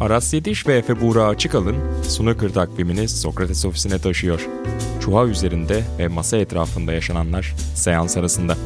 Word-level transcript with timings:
Aras 0.00 0.34
Yediş 0.34 0.66
ve 0.66 0.76
Efe 0.76 1.00
Buğra 1.00 1.24
Açıkalın 1.24 2.02
Snooker 2.02 2.48
takvimini 2.48 3.08
Sokrates 3.08 3.64
ofisine 3.64 3.98
taşıyor. 3.98 4.48
Çuha 5.00 5.26
üzerinde 5.26 5.84
ve 5.98 6.08
masa 6.08 6.36
etrafında 6.36 6.92
yaşananlar 6.92 7.54
seans 7.74 8.16
arasında. 8.16 8.56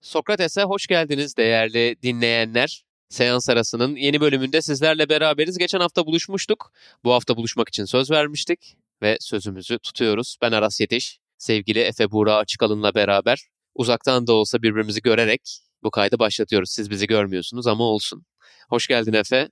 Sokrates'e 0.00 0.62
hoş 0.62 0.86
geldiniz 0.86 1.36
değerli 1.36 1.96
dinleyenler. 2.02 2.84
Seans 3.08 3.48
arasının 3.48 3.96
yeni 3.96 4.20
bölümünde 4.20 4.62
sizlerle 4.62 5.08
beraberiz. 5.08 5.58
Geçen 5.58 5.80
hafta 5.80 6.06
buluşmuştuk. 6.06 6.72
Bu 7.04 7.12
hafta 7.12 7.36
buluşmak 7.36 7.68
için 7.68 7.84
söz 7.84 8.10
vermiştik 8.10 8.76
ve 9.02 9.16
sözümüzü 9.20 9.78
tutuyoruz. 9.78 10.36
Ben 10.42 10.52
Aras 10.52 10.80
Yetiş, 10.80 11.18
sevgili 11.38 11.80
Efe 11.80 12.10
Buğra 12.10 12.36
Açıkalın'la 12.36 12.94
beraber 12.94 13.48
uzaktan 13.78 14.26
da 14.26 14.32
olsa 14.32 14.62
birbirimizi 14.62 15.02
görerek 15.02 15.60
bu 15.82 15.90
kaydı 15.90 16.18
başlatıyoruz. 16.18 16.70
Siz 16.70 16.90
bizi 16.90 17.06
görmüyorsunuz 17.06 17.66
ama 17.66 17.84
olsun. 17.84 18.26
Hoş 18.68 18.86
geldin 18.86 19.12
Efe. 19.12 19.48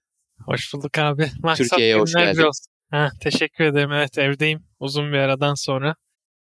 Hoş 0.47 0.75
bulduk 0.75 0.99
abi. 0.99 1.31
Türkiye'ye 1.57 1.97
hoş 1.97 2.13
geldin. 2.13 2.51
Ha, 2.91 3.11
teşekkür 3.21 3.65
ederim. 3.65 3.93
Evet 3.93 4.19
evdeyim. 4.19 4.65
Uzun 4.81 5.13
bir 5.13 5.19
aradan 5.19 5.55
sonra 5.55 5.95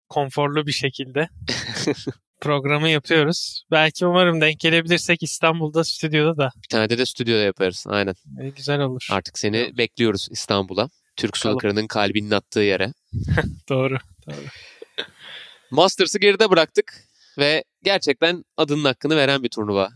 konforlu 0.09 0.67
bir 0.67 0.71
şekilde 0.71 1.29
programı 2.41 2.89
yapıyoruz. 2.89 3.63
Belki 3.71 4.05
umarım 4.05 4.41
denk 4.41 4.59
gelebilirsek 4.59 5.23
İstanbul'da 5.23 5.83
stüdyoda 5.83 6.37
da. 6.37 6.51
Bir 6.63 6.67
tane 6.67 6.89
de, 6.89 6.97
de 6.97 7.05
stüdyoda 7.05 7.41
yaparız. 7.41 7.85
Aynen. 7.87 8.15
E, 8.41 8.49
güzel 8.49 8.81
olur. 8.81 9.07
Artık 9.11 9.39
seni 9.39 9.57
evet. 9.57 9.77
bekliyoruz 9.77 10.27
İstanbul'a. 10.31 10.89
Türk 11.15 11.37
snooker'ının 11.37 11.87
kalbinin 11.87 12.31
attığı 12.31 12.59
yere. 12.59 12.93
doğru. 13.69 13.97
Doğru. 14.27 14.45
Masters'ı 15.71 16.19
geride 16.19 16.49
bıraktık 16.49 17.05
ve 17.37 17.63
gerçekten 17.83 18.43
adının 18.57 18.85
hakkını 18.85 19.15
veren 19.15 19.43
bir 19.43 19.49
turnuva 19.49 19.89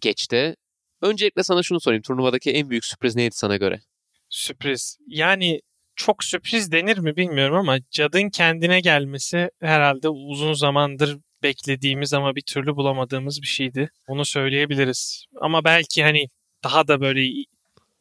geçti. 0.00 0.56
Öncelikle 1.02 1.42
sana 1.42 1.62
şunu 1.62 1.80
sorayım. 1.80 2.02
Turnuvadaki 2.02 2.50
en 2.50 2.70
büyük 2.70 2.84
sürpriz 2.84 3.16
neydi 3.16 3.34
sana 3.34 3.56
göre? 3.56 3.80
Sürpriz. 4.28 4.98
Yani 5.06 5.60
çok 5.96 6.24
sürpriz 6.24 6.72
denir 6.72 6.98
mi 6.98 7.16
bilmiyorum 7.16 7.56
ama 7.56 7.78
Cad'ın 7.90 8.30
kendine 8.30 8.80
gelmesi 8.80 9.50
herhalde 9.60 10.08
uzun 10.08 10.52
zamandır 10.52 11.18
beklediğimiz 11.42 12.14
ama 12.14 12.36
bir 12.36 12.42
türlü 12.42 12.76
bulamadığımız 12.76 13.42
bir 13.42 13.46
şeydi. 13.46 13.90
Onu 14.06 14.24
söyleyebiliriz. 14.24 15.24
Ama 15.40 15.64
belki 15.64 16.02
hani 16.02 16.26
daha 16.64 16.88
da 16.88 17.00
böyle 17.00 17.44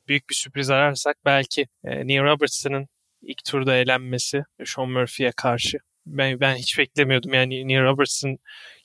büyük 0.08 0.30
bir 0.30 0.36
sürpriz 0.36 0.70
ararsak 0.70 1.18
belki 1.26 1.68
e, 1.84 2.08
Neil 2.08 2.24
Robertson'ın 2.24 2.88
ilk 3.22 3.44
turda 3.46 3.76
elenmesi 3.76 4.44
Sean 4.66 4.90
Murphy'ye 4.90 5.32
karşı. 5.32 5.78
Ben, 6.18 6.40
ben 6.40 6.56
hiç 6.56 6.78
beklemiyordum 6.78 7.34
yani 7.34 7.68
Neil 7.68 7.84
Robertson 7.84 8.38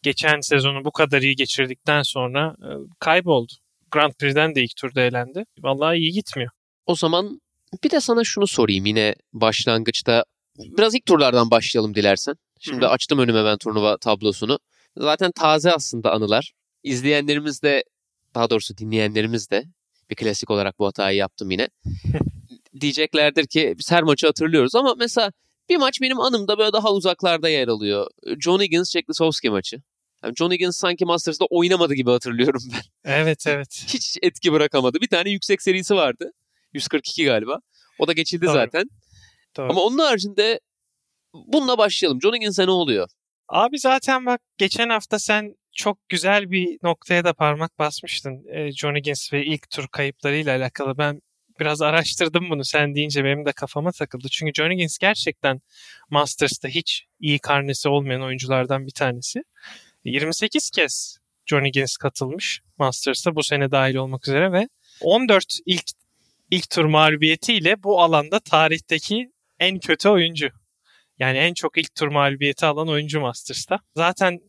geçen 0.02 0.40
sezonu 0.40 0.84
bu 0.84 0.90
kadar 0.90 1.22
iyi 1.22 1.36
geçirdikten 1.36 2.02
sonra 2.02 2.56
e, 2.62 2.68
kayboldu. 3.00 3.52
Grand 3.90 4.12
Prix'den 4.12 4.54
de 4.54 4.62
ilk 4.62 4.76
turda 4.76 5.00
elendi. 5.02 5.44
Vallahi 5.58 5.98
iyi 5.98 6.12
gitmiyor. 6.12 6.50
O 6.86 6.94
zaman 6.94 7.40
bir 7.84 7.90
de 7.90 8.00
sana 8.00 8.24
şunu 8.24 8.46
sorayım 8.46 8.86
yine 8.86 9.14
başlangıçta. 9.32 10.24
Biraz 10.58 10.94
ilk 10.94 11.06
turlardan 11.06 11.50
başlayalım 11.50 11.94
dilersen. 11.94 12.34
Şimdi 12.60 12.80
Hı-hı. 12.80 12.90
açtım 12.90 13.18
önüme 13.18 13.44
ben 13.44 13.58
turnuva 13.58 13.96
tablosunu. 13.96 14.58
Zaten 14.96 15.30
taze 15.32 15.72
aslında 15.72 16.12
anılar. 16.12 16.52
İzleyenlerimiz 16.82 17.62
de 17.62 17.84
daha 18.34 18.50
doğrusu 18.50 18.78
dinleyenlerimiz 18.78 19.50
de 19.50 19.64
bir 20.10 20.16
klasik 20.16 20.50
olarak 20.50 20.78
bu 20.78 20.86
hatayı 20.86 21.16
yaptım 21.16 21.50
yine. 21.50 21.68
Diyeceklerdir 22.80 23.46
ki 23.46 23.74
biz 23.78 23.90
her 23.90 24.02
maçı 24.02 24.26
hatırlıyoruz 24.26 24.74
ama 24.74 24.94
mesela 24.98 25.32
bir 25.68 25.76
maç 25.76 26.00
benim 26.00 26.20
anımda 26.20 26.58
böyle 26.58 26.72
daha 26.72 26.92
uzaklarda 26.92 27.48
yer 27.48 27.68
alıyor. 27.68 28.06
John 28.40 28.60
Higgins, 28.60 28.92
Jack 28.92 29.10
Lisowski 29.10 29.50
maçı. 29.50 29.82
Yani 30.24 30.34
John 30.36 30.50
Higgins 30.50 30.76
sanki 30.76 31.04
Masters'da 31.04 31.44
oynamadı 31.50 31.94
gibi 31.94 32.10
hatırlıyorum 32.10 32.62
ben. 32.72 33.12
Evet 33.12 33.44
evet. 33.48 33.84
Hiç 33.88 34.16
etki 34.22 34.52
bırakamadı. 34.52 35.00
Bir 35.00 35.08
tane 35.08 35.30
yüksek 35.30 35.62
serisi 35.62 35.94
vardı. 35.94 36.32
142 36.72 37.24
galiba. 37.24 37.58
O 37.98 38.06
da 38.06 38.12
geçildi 38.12 38.46
Doğru. 38.46 38.52
zaten. 38.52 38.84
Doğru. 39.56 39.70
Ama 39.70 39.80
onun 39.80 39.98
haricinde 39.98 40.60
bununla 41.34 41.78
başlayalım. 41.78 42.20
John 42.22 42.34
Higgins'e 42.34 42.66
ne 42.66 42.70
oluyor? 42.70 43.08
Abi 43.48 43.78
zaten 43.78 44.26
bak 44.26 44.40
geçen 44.58 44.88
hafta 44.88 45.18
sen 45.18 45.54
çok 45.72 46.08
güzel 46.08 46.50
bir 46.50 46.78
noktaya 46.82 47.24
da 47.24 47.32
parmak 47.32 47.78
basmıştın. 47.78 48.44
E, 48.52 48.72
John 48.72 48.96
Higgins 48.96 49.32
ve 49.32 49.44
ilk 49.44 49.70
tur 49.70 49.88
kayıplarıyla 49.88 50.56
alakalı. 50.56 50.98
Ben 50.98 51.20
biraz 51.60 51.82
araştırdım 51.82 52.50
bunu. 52.50 52.64
Sen 52.64 52.94
deyince 52.94 53.24
benim 53.24 53.46
de 53.46 53.52
kafama 53.52 53.92
takıldı. 53.92 54.28
Çünkü 54.30 54.52
John 54.54 54.70
Higgins 54.70 54.98
gerçekten 54.98 55.60
Masters'ta 56.10 56.68
hiç 56.68 57.06
iyi 57.20 57.38
karnesi 57.38 57.88
olmayan 57.88 58.22
oyunculardan 58.22 58.86
bir 58.86 58.92
tanesi. 58.92 59.42
28 60.04 60.70
kez 60.70 61.18
John 61.46 61.64
Higgins 61.64 61.96
katılmış 61.96 62.62
Masters'ta 62.78 63.34
bu 63.34 63.42
sene 63.42 63.70
dahil 63.70 63.94
olmak 63.94 64.28
üzere 64.28 64.52
ve 64.52 64.68
14 65.00 65.58
ilk 65.66 65.84
ilk 66.50 66.70
tur 66.70 66.84
mağlubiyetiyle 66.84 67.82
bu 67.82 68.02
alanda 68.02 68.40
tarihteki 68.40 69.32
en 69.60 69.78
kötü 69.78 70.08
oyuncu. 70.08 70.50
Yani 71.18 71.38
en 71.38 71.54
çok 71.54 71.78
ilk 71.78 71.94
tur 71.94 72.08
mağlubiyeti 72.08 72.66
alan 72.66 72.88
oyuncu 72.88 73.20
Masters'ta. 73.20 73.78
Zaten 73.96 74.40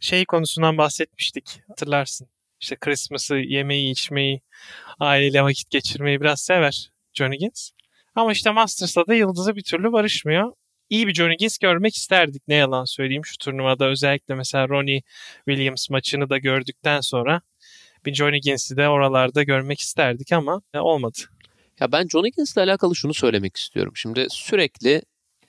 şey 0.00 0.24
konusundan 0.24 0.78
bahsetmiştik 0.78 1.60
hatırlarsın. 1.68 2.28
İşte 2.62 2.76
Christmas'ı 2.76 3.36
yemeği 3.36 3.92
içmeyi, 3.92 4.40
aileyle 5.00 5.42
vakit 5.42 5.70
geçirmeyi 5.70 6.20
biraz 6.20 6.40
sever 6.40 6.90
Johnny 7.14 7.38
Gins. 7.38 7.70
Ama 8.14 8.32
işte 8.32 8.50
Masters'ta 8.50 9.06
da 9.06 9.14
yıldızı 9.14 9.56
bir 9.56 9.62
türlü 9.62 9.92
barışmıyor. 9.92 10.52
İyi 10.90 11.06
bir 11.06 11.14
Johnny 11.14 11.36
Gins 11.36 11.58
görmek 11.58 11.94
isterdik 11.94 12.42
ne 12.48 12.54
yalan 12.54 12.84
söyleyeyim 12.84 13.24
şu 13.24 13.38
turnuvada. 13.38 13.86
Özellikle 13.86 14.34
mesela 14.34 14.68
Ronnie 14.68 15.02
Williams 15.48 15.90
maçını 15.90 16.30
da 16.30 16.38
gördükten 16.38 17.00
sonra 17.00 17.40
bir 18.06 18.14
Johnny 18.14 18.40
Gins'i 18.40 18.76
de 18.76 18.88
oralarda 18.88 19.42
görmek 19.42 19.80
isterdik 19.80 20.32
ama 20.32 20.62
olmadı. 20.74 21.18
Ya 21.80 21.92
ben 21.92 22.08
Johnny 22.08 22.30
Gins'le 22.30 22.56
alakalı 22.56 22.96
şunu 22.96 23.14
söylemek 23.14 23.56
istiyorum. 23.56 23.92
Şimdi 23.96 24.26
sürekli 24.30 25.02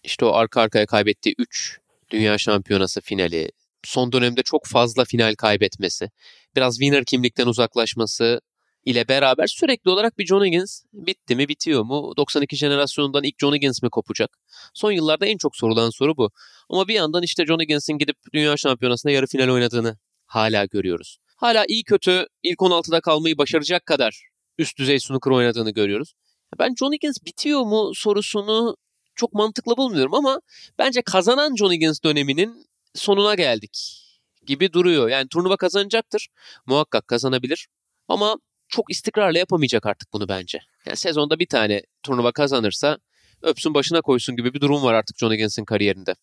işte 0.03 0.25
o 0.25 0.34
arka 0.34 0.62
arkaya 0.62 0.85
kaybettiği 0.85 1.35
3 1.38 1.80
Dünya 2.09 2.38
Şampiyonası 2.38 3.01
finali, 3.01 3.51
son 3.84 4.12
dönemde 4.12 4.44
çok 4.44 4.66
fazla 4.66 5.06
final 5.06 5.36
kaybetmesi, 5.36 6.10
biraz 6.56 6.78
winner 6.78 7.06
kimlikten 7.06 7.48
uzaklaşması 7.48 8.42
ile 8.86 9.08
beraber 9.08 9.48
sürekli 9.48 9.90
olarak 9.90 10.18
bir 10.18 10.26
John 10.26 10.46
Higgins 10.46 10.84
bitti 10.94 11.36
mi 11.36 11.48
bitiyor 11.48 11.84
mu? 11.84 12.14
92 12.18 12.56
jenerasyonundan 12.56 13.24
ilk 13.24 13.40
John 13.40 13.54
Higgins 13.56 13.84
mi 13.84 13.90
kopacak? 13.90 14.38
Son 14.74 14.92
yıllarda 14.92 15.26
en 15.26 15.38
çok 15.38 15.56
sorulan 15.56 15.90
soru 15.90 16.18
bu. 16.18 16.32
Ama 16.70 16.88
bir 16.88 16.94
yandan 16.94 17.24
işte 17.24 17.46
John 17.46 17.60
Higgins'in 17.60 17.98
gidip 17.98 18.18
Dünya 18.34 18.58
Şampiyonası'nda 18.58 19.12
yarı 19.12 19.28
final 19.28 19.50
oynadığını 19.50 19.98
hala 20.26 20.66
görüyoruz. 20.66 21.18
Hala 21.36 21.66
iyi 21.68 21.84
kötü 21.84 22.28
ilk 22.44 22.60
16'da 22.60 23.02
kalmayı 23.02 23.38
başaracak 23.38 23.86
kadar 23.86 24.22
üst 24.58 24.78
düzey 24.78 25.00
snooker 25.00 25.32
oynadığını 25.32 25.72
görüyoruz. 25.72 26.14
Ben 26.60 26.76
John 26.80 26.94
Higgins 26.94 27.18
bitiyor 27.26 27.62
mu 27.62 27.92
sorusunu 27.96 28.76
çok 29.16 29.34
mantıklı 29.34 29.78
bulmuyorum 29.78 30.14
ama 30.14 30.42
bence 30.80 31.02
kazanan 31.02 31.56
John 31.56 31.72
Higgins 31.72 32.04
döneminin 32.04 32.66
sonuna 32.96 33.36
geldik 33.36 34.00
gibi 34.46 34.74
duruyor. 34.74 35.09
Yani 35.09 35.28
turnuva 35.28 35.58
kazanacaktır. 35.58 36.28
Muhakkak 36.66 37.08
kazanabilir. 37.08 37.68
Ama 38.08 38.38
çok 38.68 38.92
istikrarla 38.92 39.40
yapamayacak 39.40 39.86
artık 39.86 40.14
bunu 40.14 40.30
bence. 40.30 40.59
Yani 40.86 40.98
sezonda 40.98 41.40
bir 41.40 41.46
tane 41.46 41.81
turnuva 42.04 42.31
kazanırsa 42.31 42.98
öpsün 43.42 43.74
başına 43.74 44.02
koysun 44.02 44.36
gibi 44.36 44.54
bir 44.54 44.62
durum 44.62 44.84
var 44.84 44.94
artık 44.94 45.18
John 45.18 45.31
Higgins'in 45.31 45.66
kariyerinde. 45.66 46.16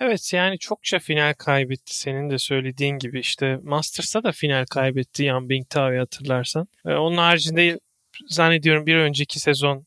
Evet 0.00 0.32
yani 0.32 0.58
çokça 0.58 0.98
final 0.98 1.34
kaybetti. 1.34 1.96
Senin 1.96 2.30
de 2.30 2.38
söylediğin 2.38 2.98
gibi 2.98 3.20
işte 3.20 3.58
Masters'ta 3.62 4.22
da 4.22 4.32
final 4.32 4.64
kaybetti 4.66 5.24
Yan 5.24 5.48
Bingtao'yu 5.48 6.00
hatırlarsan. 6.00 6.68
Ee, 6.86 6.92
onun 6.94 7.16
haricinde 7.16 7.80
zannediyorum 8.28 8.86
bir 8.86 8.96
önceki 8.96 9.40
sezon 9.40 9.86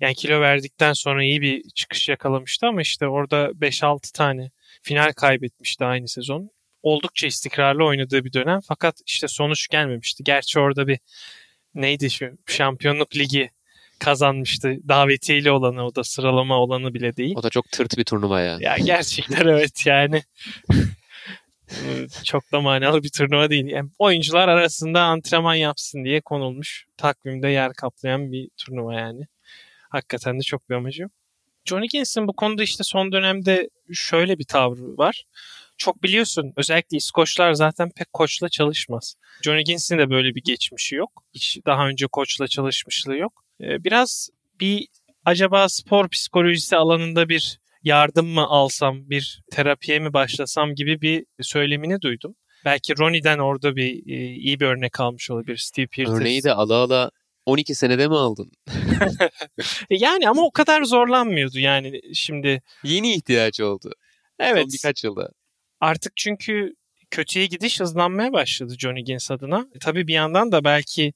yani 0.00 0.14
kilo 0.14 0.40
verdikten 0.40 0.92
sonra 0.92 1.24
iyi 1.24 1.40
bir 1.40 1.62
çıkış 1.74 2.08
yakalamıştı 2.08 2.66
ama 2.66 2.82
işte 2.82 3.06
orada 3.08 3.46
5-6 3.60 4.12
tane 4.12 4.50
final 4.82 5.12
kaybetmişti 5.12 5.84
aynı 5.84 6.08
sezon. 6.08 6.50
Oldukça 6.82 7.26
istikrarlı 7.26 7.84
oynadığı 7.84 8.24
bir 8.24 8.32
dönem 8.32 8.60
fakat 8.68 9.00
işte 9.06 9.28
sonuç 9.28 9.68
gelmemişti. 9.68 10.24
Gerçi 10.24 10.60
orada 10.60 10.86
bir 10.86 10.98
neydi 11.74 12.10
şu 12.10 12.26
şampiyonluk 12.46 13.16
ligi 13.16 13.50
kazanmıştı. 13.98 14.76
Davetiyle 14.88 15.50
olanı 15.52 15.86
o 15.86 15.94
da 15.94 16.04
sıralama 16.04 16.58
olanı 16.58 16.94
bile 16.94 17.16
değil. 17.16 17.34
O 17.36 17.42
da 17.42 17.50
çok 17.50 17.70
tırt 17.72 17.98
bir 17.98 18.04
turnuva 18.04 18.40
ya. 18.40 18.58
Ya 18.60 18.76
gerçekten 18.76 19.46
evet 19.46 19.86
yani. 19.86 20.22
çok 22.24 22.52
da 22.52 22.60
manalı 22.60 23.02
bir 23.02 23.10
turnuva 23.10 23.50
değil. 23.50 23.66
Yani 23.66 23.90
oyuncular 23.98 24.48
arasında 24.48 25.02
antrenman 25.02 25.54
yapsın 25.54 26.04
diye 26.04 26.20
konulmuş. 26.20 26.86
Takvimde 26.96 27.48
yer 27.48 27.72
kaplayan 27.72 28.32
bir 28.32 28.48
turnuva 28.56 28.94
yani. 28.94 29.26
Hakikaten 29.90 30.38
de 30.38 30.42
çok 30.42 30.70
bir 30.70 30.74
amacı 30.74 31.02
yok. 31.02 31.12
Johnny 31.70 31.86
Gins'in 31.86 32.28
bu 32.28 32.32
konuda 32.32 32.62
işte 32.62 32.84
son 32.84 33.12
dönemde 33.12 33.68
şöyle 33.92 34.38
bir 34.38 34.44
tavrı 34.44 34.98
var. 34.98 35.24
Çok 35.78 36.02
biliyorsun 36.02 36.52
özellikle 36.56 36.96
İskoçlar 36.96 37.52
zaten 37.52 37.90
pek 37.96 38.12
koçla 38.12 38.48
çalışmaz. 38.48 39.14
Johnny 39.42 39.64
Gins'in 39.64 39.98
de 39.98 40.10
böyle 40.10 40.34
bir 40.34 40.42
geçmişi 40.44 40.94
yok. 40.94 41.24
Hiç 41.34 41.58
daha 41.66 41.88
önce 41.88 42.06
koçla 42.06 42.48
çalışmışlığı 42.48 43.16
yok. 43.16 43.44
Ee, 43.60 43.84
biraz 43.84 44.28
bir 44.60 44.86
acaba 45.24 45.68
spor 45.68 46.08
psikolojisi 46.08 46.76
alanında 46.76 47.28
bir 47.28 47.60
yardım 47.82 48.26
mı 48.26 48.46
alsam, 48.46 49.10
bir 49.10 49.42
terapiye 49.50 49.98
mi 49.98 50.12
başlasam 50.12 50.74
gibi 50.74 51.00
bir 51.00 51.24
söylemini 51.40 52.00
duydum. 52.00 52.34
Belki 52.64 52.98
Ronnie'den 52.98 53.38
orada 53.38 53.76
bir 53.76 53.90
e, 54.06 54.34
iyi 54.34 54.60
bir 54.60 54.66
örnek 54.66 55.00
almış 55.00 55.30
olabilir 55.30 55.56
Steve 55.56 55.86
Pearce. 55.86 56.12
Örneği 56.12 56.42
de 56.42 56.52
ala 56.52 56.74
ala 56.74 57.10
12 57.46 57.74
senede 57.74 58.08
mi 58.08 58.16
aldın? 58.16 58.50
Yani 59.90 60.28
ama 60.28 60.42
o 60.42 60.50
kadar 60.50 60.82
zorlanmıyordu 60.82 61.58
yani 61.58 62.00
şimdi. 62.14 62.62
Yeni 62.84 63.14
ihtiyacı 63.14 63.66
oldu. 63.66 63.92
Evet. 64.38 64.62
Son 64.62 64.72
birkaç 64.72 65.04
yılda. 65.04 65.30
Artık 65.80 66.12
çünkü 66.16 66.74
kötüye 67.10 67.46
gidiş 67.46 67.80
hızlanmaya 67.80 68.32
başladı 68.32 68.74
Johnny 68.78 69.04
Gins 69.04 69.30
adına. 69.30 69.66
E, 69.74 69.78
tabii 69.78 70.06
bir 70.06 70.14
yandan 70.14 70.52
da 70.52 70.64
belki 70.64 71.12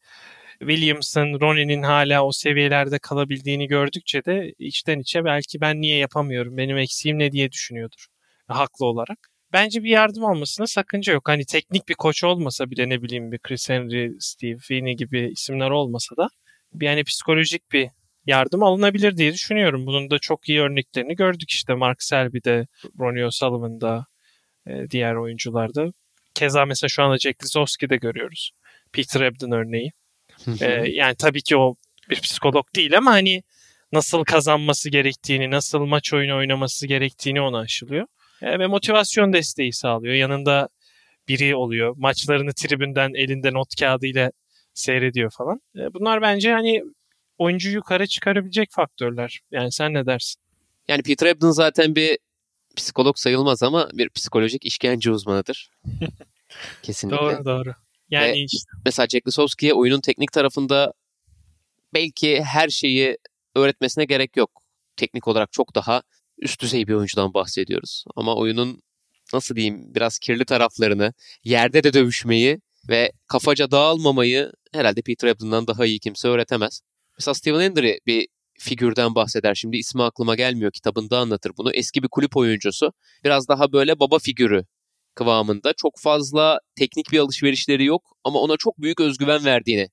Williams'ın, 0.59 1.41
Ronnie'nin 1.41 1.83
hala 1.83 2.25
o 2.27 2.33
seviyelerde 2.33 2.99
kalabildiğini 2.99 3.67
gördükçe 3.69 4.25
de 4.25 4.55
içten 4.59 4.99
içe 4.99 5.25
belki 5.25 5.61
ben 5.61 5.81
niye 5.81 5.97
yapamıyorum, 5.99 6.57
benim 6.57 6.79
eksiğim 6.79 7.19
ne 7.19 7.33
diye 7.33 7.53
düşünüyordur. 7.53 8.07
Haklı 8.49 8.87
olarak. 8.87 9.34
Bence 9.55 9.85
bir 9.85 9.91
yardım 9.91 10.25
olmasına 10.25 10.67
sakınca 10.67 11.13
yok. 11.13 11.29
Hani 11.29 11.45
teknik 11.45 11.89
bir 11.89 11.95
koç 11.95 12.25
olmasa 12.25 12.71
bile 12.71 12.89
ne 12.89 13.03
bileyim 13.03 13.33
bir 13.33 13.39
Chris 13.39 13.71
Henry, 13.71 14.13
Steve 14.21 14.59
Feeney 14.59 14.97
gibi 14.97 15.31
isimler 15.33 15.71
olmasa 15.71 16.17
da 16.17 16.29
bir 16.73 16.87
yani 16.87 17.05
psikolojik 17.05 17.73
bir 17.73 17.91
yardım 18.27 18.63
alınabilir 18.63 19.17
diye 19.17 19.33
düşünüyorum. 19.33 19.87
Bunun 19.87 20.11
da 20.11 20.19
çok 20.19 20.49
iyi 20.49 20.61
örneklerini 20.61 21.17
gördük 21.17 21.51
işte 21.51 21.75
Mark 21.75 22.03
Selby'de, 22.03 22.67
Ronnie 23.01 23.27
O'Sullivan'da, 23.27 24.07
e, 24.67 24.91
diğer 24.91 25.15
oyuncularda. 25.15 25.93
Keza 26.35 26.67
mesela 26.67 26.89
şu 26.89 27.03
anda 27.03 27.19
Jack 27.19 27.45
Lisowski'de 27.45 27.97
görüyoruz. 27.97 28.51
Peter 28.93 29.21
Ebden 29.21 29.53
örneği. 29.53 29.93
ee, 30.61 30.67
yani 30.87 31.15
tabii 31.15 31.43
ki 31.43 31.57
o 31.57 31.75
bir 32.11 32.21
psikolog 32.21 32.67
değil 32.77 32.97
ama 32.97 33.11
hani 33.11 33.43
nasıl 33.93 34.25
kazanması 34.25 34.91
gerektiğini, 34.91 35.51
nasıl 35.51 35.79
maç 35.85 36.13
oyunu 36.13 36.37
oynaması 36.37 36.87
gerektiğini 36.87 37.41
ona 37.41 37.59
aşılıyor. 37.59 38.07
E, 38.43 38.59
ve 38.59 38.67
motivasyon 38.67 39.33
desteği 39.33 39.73
sağlıyor. 39.73 40.15
Yanında 40.15 40.69
biri 41.29 41.57
oluyor. 41.57 41.95
Maçlarını 41.97 42.53
tribünden 42.53 43.15
elinde 43.15 43.53
not 43.53 43.69
kağıdıyla 43.81 44.31
seyrediyor 44.75 45.31
falan. 45.31 45.61
E, 45.77 45.95
bunlar 45.95 46.23
bence 46.23 46.53
hani 46.53 46.83
oyuncu 47.39 47.71
yukarı 47.71 48.07
çıkarabilecek 48.07 48.69
faktörler. 48.73 49.41
Yani 49.51 49.73
sen 49.73 49.95
ne 49.95 50.07
dersin? 50.07 50.41
Yani 50.89 51.03
Peter 51.03 51.27
Ebden 51.27 51.51
zaten 51.51 51.95
bir 51.95 52.19
psikolog 52.77 53.17
sayılmaz 53.19 53.63
ama 53.63 53.89
bir 53.93 54.09
psikolojik 54.09 54.65
işkence 54.65 55.11
uzmanıdır. 55.11 55.71
Kesinlikle. 56.83 57.19
Doğru 57.19 57.45
doğru. 57.45 57.75
Yani 58.11 58.33
Ve 58.33 58.39
işte. 58.39 58.71
mesela 58.85 59.07
Jack 59.07 59.27
Lisowski'ye 59.27 59.75
oyunun 59.75 60.01
teknik 60.01 60.33
tarafında 60.33 60.93
belki 61.95 62.45
her 62.45 62.69
şeyi 62.69 63.19
öğretmesine 63.57 64.05
gerek 64.05 64.37
yok. 64.37 64.63
Teknik 64.97 65.29
olarak 65.29 65.53
çok 65.53 65.75
daha 65.75 66.03
üst 66.39 66.63
düzey 66.63 66.87
bir 66.87 66.93
oyuncudan 66.93 67.35
bahsediyoruz. 67.35 68.05
Ama 68.17 68.37
oyunun 68.37 68.83
nasıl 69.33 69.57
diyeyim 69.57 69.95
biraz 69.95 70.19
kirli 70.19 70.45
taraflarını, 70.45 71.13
yerde 71.45 71.85
de 71.85 71.93
dövüşmeyi 71.93 72.61
ve 72.89 73.13
kafaca 73.27 73.71
dağılmamayı 73.71 74.53
herhalde 74.73 75.03
Peter 75.03 75.29
Ebden'dan 75.29 75.67
daha 75.67 75.87
iyi 75.87 75.99
kimse 75.99 76.29
öğretemez. 76.29 76.81
Mesela 77.19 77.35
Steven 77.35 77.61
Hendry 77.61 77.99
bir 78.07 78.29
figürden 78.59 79.15
bahseder. 79.15 79.55
Şimdi 79.55 79.77
ismi 79.77 80.03
aklıma 80.03 80.35
gelmiyor. 80.35 80.73
Kitabında 80.73 81.19
anlatır 81.19 81.53
bunu. 81.59 81.73
Eski 81.73 82.03
bir 82.03 82.09
kulüp 82.09 82.37
oyuncusu. 82.37 82.93
Biraz 83.25 83.49
daha 83.49 83.73
böyle 83.73 84.01
baba 84.01 84.19
figürü 84.19 84.65
kıvamında. 85.15 85.73
Çok 85.73 85.99
fazla 85.99 86.59
teknik 86.77 87.13
bir 87.13 87.19
alışverişleri 87.19 87.85
yok 87.85 88.03
ama 88.25 88.39
ona 88.39 88.57
çok 88.57 88.79
büyük 88.79 89.01
özgüven 89.01 89.45
verdiğini 89.45 89.89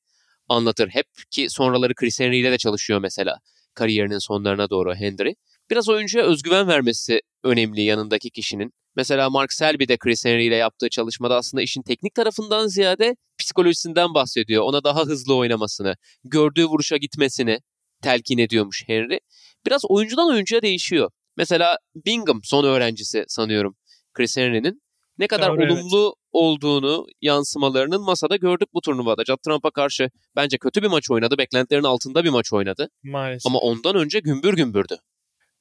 anlatır 0.50 0.90
hep 0.90 1.06
ki 1.32 1.50
sonraları 1.50 1.96
Chris 1.96 2.20
Henry 2.20 2.38
ile 2.38 2.52
de 2.52 2.58
çalışıyor 2.58 3.00
mesela 3.00 3.38
kariyerinin 3.74 4.20
sonlarına 4.20 4.70
doğru 4.70 4.96
Hendry. 4.96 5.34
Biraz 5.72 5.90
oyuncuya 5.90 6.26
özgüven 6.26 6.68
vermesi 6.68 7.22
önemli 7.44 7.82
yanındaki 7.82 8.30
kişinin. 8.30 8.74
Mesela 8.96 9.30
Mark 9.30 9.54
Selby 9.54 9.88
de 9.88 9.98
Chris 9.98 10.26
Henry 10.26 10.46
ile 10.46 10.56
yaptığı 10.56 10.90
çalışmada 10.90 11.36
aslında 11.36 11.62
işin 11.62 11.82
teknik 11.82 12.16
tarafından 12.16 12.68
ziyade 12.68 13.16
psikolojisinden 13.40 14.14
bahsediyor. 14.14 14.64
Ona 14.64 14.84
daha 14.84 15.06
hızlı 15.06 15.36
oynamasını, 15.36 15.96
gördüğü 16.24 16.66
vuruşa 16.66 16.98
gitmesini 16.98 17.60
telkin 18.04 18.38
ediyormuş 18.38 18.84
Henry. 18.88 19.20
Biraz 19.66 19.82
oyuncudan 19.86 20.30
oyuncuya 20.30 20.62
değişiyor. 20.62 21.12
Mesela 21.38 21.78
Bingham 22.06 22.40
son 22.44 22.64
öğrencisi 22.64 23.26
sanıyorum 23.28 23.76
Chris 24.14 24.38
Henry'nin 24.38 24.82
ne 25.18 25.28
kadar 25.28 25.50
Doğru, 25.50 25.74
olumlu 25.74 26.06
evet. 26.06 26.16
olduğunu 26.32 27.06
yansımalarının 27.22 28.02
masada 28.02 28.36
gördük 28.36 28.70
bu 28.74 28.82
turnuvada. 28.82 29.24
Judd 29.26 29.38
Trump'a 29.46 29.72
karşı 29.72 30.10
bence 30.36 30.58
kötü 30.58 30.82
bir 30.82 30.88
maç 30.88 31.12
oynadı. 31.12 31.38
Beklentilerin 31.38 31.84
altında 31.84 32.24
bir 32.24 32.30
maç 32.30 32.54
oynadı. 32.54 32.90
Maalesef. 33.04 33.46
Ama 33.46 33.60
ondan 33.60 33.96
önce 33.96 34.20
gümbür 34.20 34.54
gümbürdü. 34.54 34.98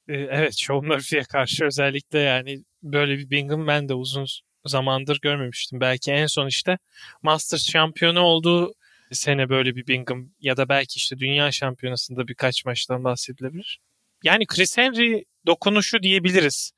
Evet, 0.07 0.53
Sean 0.55 0.85
Murphy'ye 0.85 1.23
karşı 1.23 1.65
özellikle 1.65 2.19
yani 2.19 2.63
böyle 2.83 3.17
bir 3.17 3.29
Bingham 3.29 3.67
ben 3.67 3.89
de 3.89 3.93
uzun 3.93 4.25
zamandır 4.65 5.19
görmemiştim. 5.21 5.79
Belki 5.79 6.11
en 6.11 6.27
son 6.27 6.47
işte 6.47 6.77
Masters 7.21 7.71
şampiyonu 7.71 8.19
olduğu 8.19 8.73
sene 9.11 9.49
böyle 9.49 9.75
bir 9.75 9.87
Bingham 9.87 10.29
ya 10.39 10.57
da 10.57 10.69
belki 10.69 10.97
işte 10.97 11.19
dünya 11.19 11.51
şampiyonasında 11.51 12.27
birkaç 12.27 12.65
maçtan 12.65 13.03
bahsedilebilir. 13.03 13.79
Yani 14.23 14.45
Chris 14.45 14.77
Henry 14.77 15.25
dokunuşu 15.45 16.03
diyebiliriz. 16.03 16.71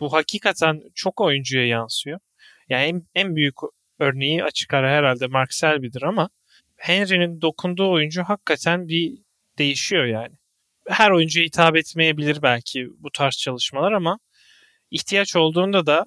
Bu 0.00 0.12
hakikaten 0.12 0.82
çok 0.94 1.20
oyuncuya 1.20 1.66
yansıyor. 1.66 2.20
Yani 2.68 2.84
en, 2.84 3.06
en 3.14 3.36
büyük 3.36 3.54
örneği 3.98 4.44
açık 4.44 4.74
ara 4.74 4.90
herhalde 4.90 5.26
Mark 5.26 5.52
Selby'dir 5.54 6.02
ama 6.02 6.30
Henry'nin 6.76 7.40
dokunduğu 7.40 7.90
oyuncu 7.90 8.22
hakikaten 8.22 8.88
bir 8.88 9.18
değişiyor 9.58 10.04
yani. 10.04 10.34
Her 10.88 11.10
oyuncuya 11.10 11.46
hitap 11.46 11.76
etmeyebilir 11.76 12.42
belki 12.42 12.88
bu 12.98 13.10
tarz 13.10 13.36
çalışmalar 13.36 13.92
ama 13.92 14.18
ihtiyaç 14.90 15.36
olduğunda 15.36 15.86
da 15.86 16.06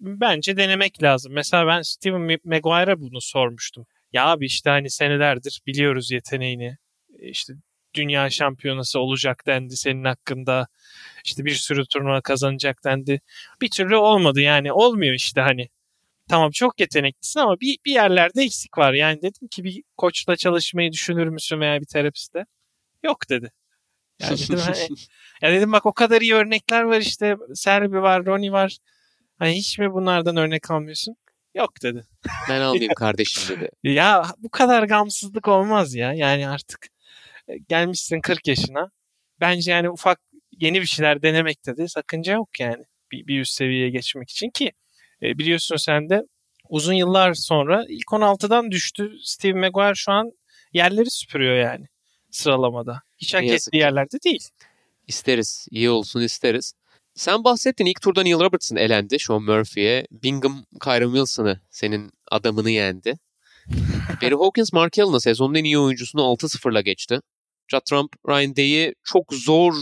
bence 0.00 0.56
denemek 0.56 1.02
lazım. 1.02 1.32
Mesela 1.32 1.66
ben 1.66 1.82
Steven 1.82 2.38
Maguire'a 2.44 3.00
bunu 3.00 3.20
sormuştum. 3.20 3.86
Ya 4.12 4.26
abi 4.26 4.46
işte 4.46 4.70
hani 4.70 4.90
senelerdir 4.90 5.60
biliyoruz 5.66 6.10
yeteneğini. 6.10 6.76
İşte 7.18 7.52
dünya 7.94 8.30
şampiyonası 8.30 9.00
olacak 9.00 9.42
dendi 9.46 9.76
senin 9.76 10.04
hakkında. 10.04 10.68
İşte 11.24 11.44
bir 11.44 11.54
sürü 11.54 11.86
turnuva 11.86 12.20
kazanacak 12.20 12.84
dendi. 12.84 13.20
Bir 13.62 13.70
türlü 13.70 13.96
olmadı 13.96 14.40
yani 14.40 14.72
olmuyor 14.72 15.14
işte 15.14 15.40
hani. 15.40 15.68
Tamam 16.28 16.50
çok 16.50 16.80
yeteneklisin 16.80 17.40
ama 17.40 17.60
bir, 17.60 17.78
bir 17.86 17.92
yerlerde 17.92 18.42
eksik 18.42 18.78
var. 18.78 18.92
Yani 18.92 19.22
dedim 19.22 19.48
ki 19.50 19.64
bir 19.64 19.82
koçla 19.96 20.36
çalışmayı 20.36 20.92
düşünür 20.92 21.28
müsün 21.28 21.60
veya 21.60 21.80
bir 21.80 21.86
terapiste? 21.86 22.46
Yok 23.04 23.30
dedi. 23.30 23.52
Yani 24.20 24.38
dedim, 24.48 24.58
hani, 24.58 24.88
ya 25.42 25.52
dedim 25.52 25.72
bak 25.72 25.86
o 25.86 25.92
kadar 25.92 26.20
iyi 26.20 26.34
örnekler 26.34 26.82
var 26.82 27.00
işte. 27.00 27.36
Serbi 27.54 28.02
var, 28.02 28.26
Ronnie 28.26 28.52
var. 28.52 28.78
Hani 29.38 29.52
hiç 29.52 29.78
mi 29.78 29.92
bunlardan 29.92 30.36
örnek 30.36 30.70
almıyorsun? 30.70 31.16
Yok 31.54 31.82
dedi. 31.82 32.06
Ben 32.48 32.60
almayayım 32.60 32.94
kardeşim 32.94 33.56
dedi. 33.56 33.70
Ya 33.82 34.26
bu 34.38 34.48
kadar 34.50 34.82
gamsızlık 34.82 35.48
olmaz 35.48 35.94
ya. 35.94 36.12
Yani 36.12 36.48
artık 36.48 36.86
gelmişsin 37.68 38.20
40 38.20 38.46
yaşına. 38.48 38.90
Bence 39.40 39.70
yani 39.70 39.90
ufak 39.90 40.20
yeni 40.52 40.80
bir 40.80 40.86
şeyler 40.86 41.22
denemekte 41.22 41.76
de 41.76 41.88
sakınca 41.88 42.32
yok 42.32 42.60
yani. 42.60 42.84
Bir, 43.12 43.26
bir 43.26 43.40
üst 43.40 43.52
seviyeye 43.52 43.90
geçmek 43.90 44.30
için 44.30 44.50
ki 44.50 44.72
e, 45.22 45.38
biliyorsun 45.38 45.76
sen 45.76 46.10
de 46.10 46.22
uzun 46.68 46.94
yıllar 46.94 47.34
sonra 47.34 47.84
ilk 47.88 48.06
16'dan 48.06 48.70
düştü. 48.70 49.12
Steve 49.22 49.58
Maguire 49.58 49.94
şu 49.94 50.12
an 50.12 50.32
yerleri 50.72 51.10
süpürüyor 51.10 51.56
yani 51.56 51.86
sıralamada. 52.36 53.02
Hiç 53.18 53.34
hak 53.34 53.44
ettiği 53.44 53.76
yerlerde 53.76 54.16
değil. 54.24 54.48
İsteriz. 55.06 55.68
iyi 55.70 55.90
olsun 55.90 56.20
isteriz. 56.20 56.72
Sen 57.14 57.44
bahsettin 57.44 57.86
ilk 57.86 58.00
turda 58.02 58.22
Neil 58.22 58.40
Robertson 58.40 58.76
elendi 58.76 59.18
Sean 59.18 59.42
Murphy'ye. 59.42 60.06
Bingham 60.10 60.64
Kyron 60.84 61.12
Wilson'ı 61.12 61.60
senin 61.70 62.10
adamını 62.30 62.70
yendi. 62.70 63.14
Barry 64.22 64.34
Hawkins 64.34 64.72
Mark 64.72 64.98
Allen'a 64.98 65.20
sezonun 65.20 65.54
en 65.54 65.64
iyi 65.64 65.78
oyuncusunu 65.78 66.22
6-0'la 66.22 66.80
geçti. 66.80 67.20
Judd 67.68 67.84
Trump 67.84 68.12
Ryan 68.28 68.56
Day'i 68.56 68.94
çok 69.04 69.34
zor 69.34 69.74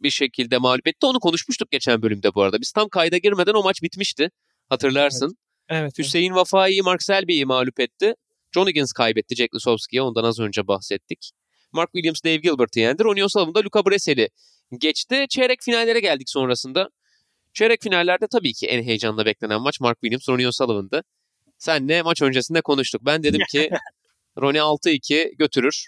bir 0.00 0.10
şekilde 0.10 0.58
mağlup 0.58 0.86
etti. 0.86 1.06
Onu 1.06 1.20
konuşmuştuk 1.20 1.70
geçen 1.70 2.02
bölümde 2.02 2.34
bu 2.34 2.42
arada. 2.42 2.60
Biz 2.60 2.72
tam 2.72 2.88
kayda 2.88 3.18
girmeden 3.18 3.54
o 3.54 3.62
maç 3.62 3.82
bitmişti. 3.82 4.30
Hatırlarsın. 4.68 5.36
Evet. 5.68 5.80
evet 5.82 5.98
Hüseyin 5.98 6.34
Vafai'yi 6.34 6.82
Mark 6.82 7.02
Selby'yi 7.02 7.44
mağlup 7.44 7.80
etti. 7.80 8.14
John 8.54 8.66
Higgins 8.66 8.92
kaybetti 8.92 9.36
Jack 9.36 9.54
Lisowski'ye. 9.54 10.02
Ondan 10.02 10.24
az 10.24 10.40
önce 10.40 10.66
bahsettik. 10.66 11.30
Mark 11.72 11.92
Williams 11.92 12.24
Dave 12.24 12.36
Gilbert'ı 12.36 12.80
yendi. 12.80 13.04
Ronnie 13.04 13.24
O'Sullivan'da 13.24 13.58
Luca 13.58 13.90
Bressel'i 13.90 14.28
geçti. 14.78 15.26
Çeyrek 15.28 15.62
finallere 15.62 16.00
geldik 16.00 16.30
sonrasında. 16.30 16.90
Çeyrek 17.54 17.82
finallerde 17.82 18.26
tabii 18.32 18.52
ki 18.52 18.66
en 18.66 18.82
heyecanla 18.82 19.26
beklenen 19.26 19.60
maç 19.60 19.80
Mark 19.80 20.00
Williams, 20.00 20.28
Ronnie 20.28 20.48
O'Sullivan'dı. 20.48 21.04
Senle 21.58 22.02
maç 22.02 22.22
öncesinde 22.22 22.60
konuştuk. 22.60 23.02
Ben 23.04 23.22
dedim 23.22 23.40
ki 23.50 23.70
Ronnie 24.40 24.60
6-2 24.60 25.36
götürür. 25.36 25.84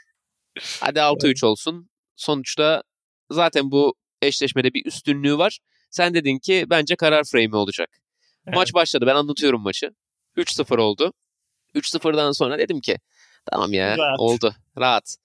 Hadi 0.81 0.99
6-3 0.99 1.47
olsun. 1.47 1.91
Sonuçta 2.17 2.83
zaten 3.31 3.71
bu 3.71 3.95
eşleşmede 4.23 4.75
bir 4.75 4.87
üstünlüğü 4.87 5.39
var. 5.39 5.59
Sen 5.91 6.15
dedin 6.15 6.39
ki 6.39 6.67
bence 6.71 6.97
karar 6.97 7.25
frame'i 7.25 7.57
olacak. 7.57 7.89
Evet. 8.47 8.57
Maç 8.57 8.75
başladı. 8.75 9.07
Ben 9.07 9.15
anlatıyorum 9.15 9.63
maçı. 9.63 9.91
3-0 10.37 10.81
oldu. 10.81 11.13
3-0'dan 11.75 12.33
sonra 12.33 12.59
dedim 12.59 12.81
ki 12.81 12.99
tamam 13.51 13.73
ya 13.73 13.99
Rahat. 13.99 14.21
oldu. 14.21 14.55
Rahat. 14.79 15.17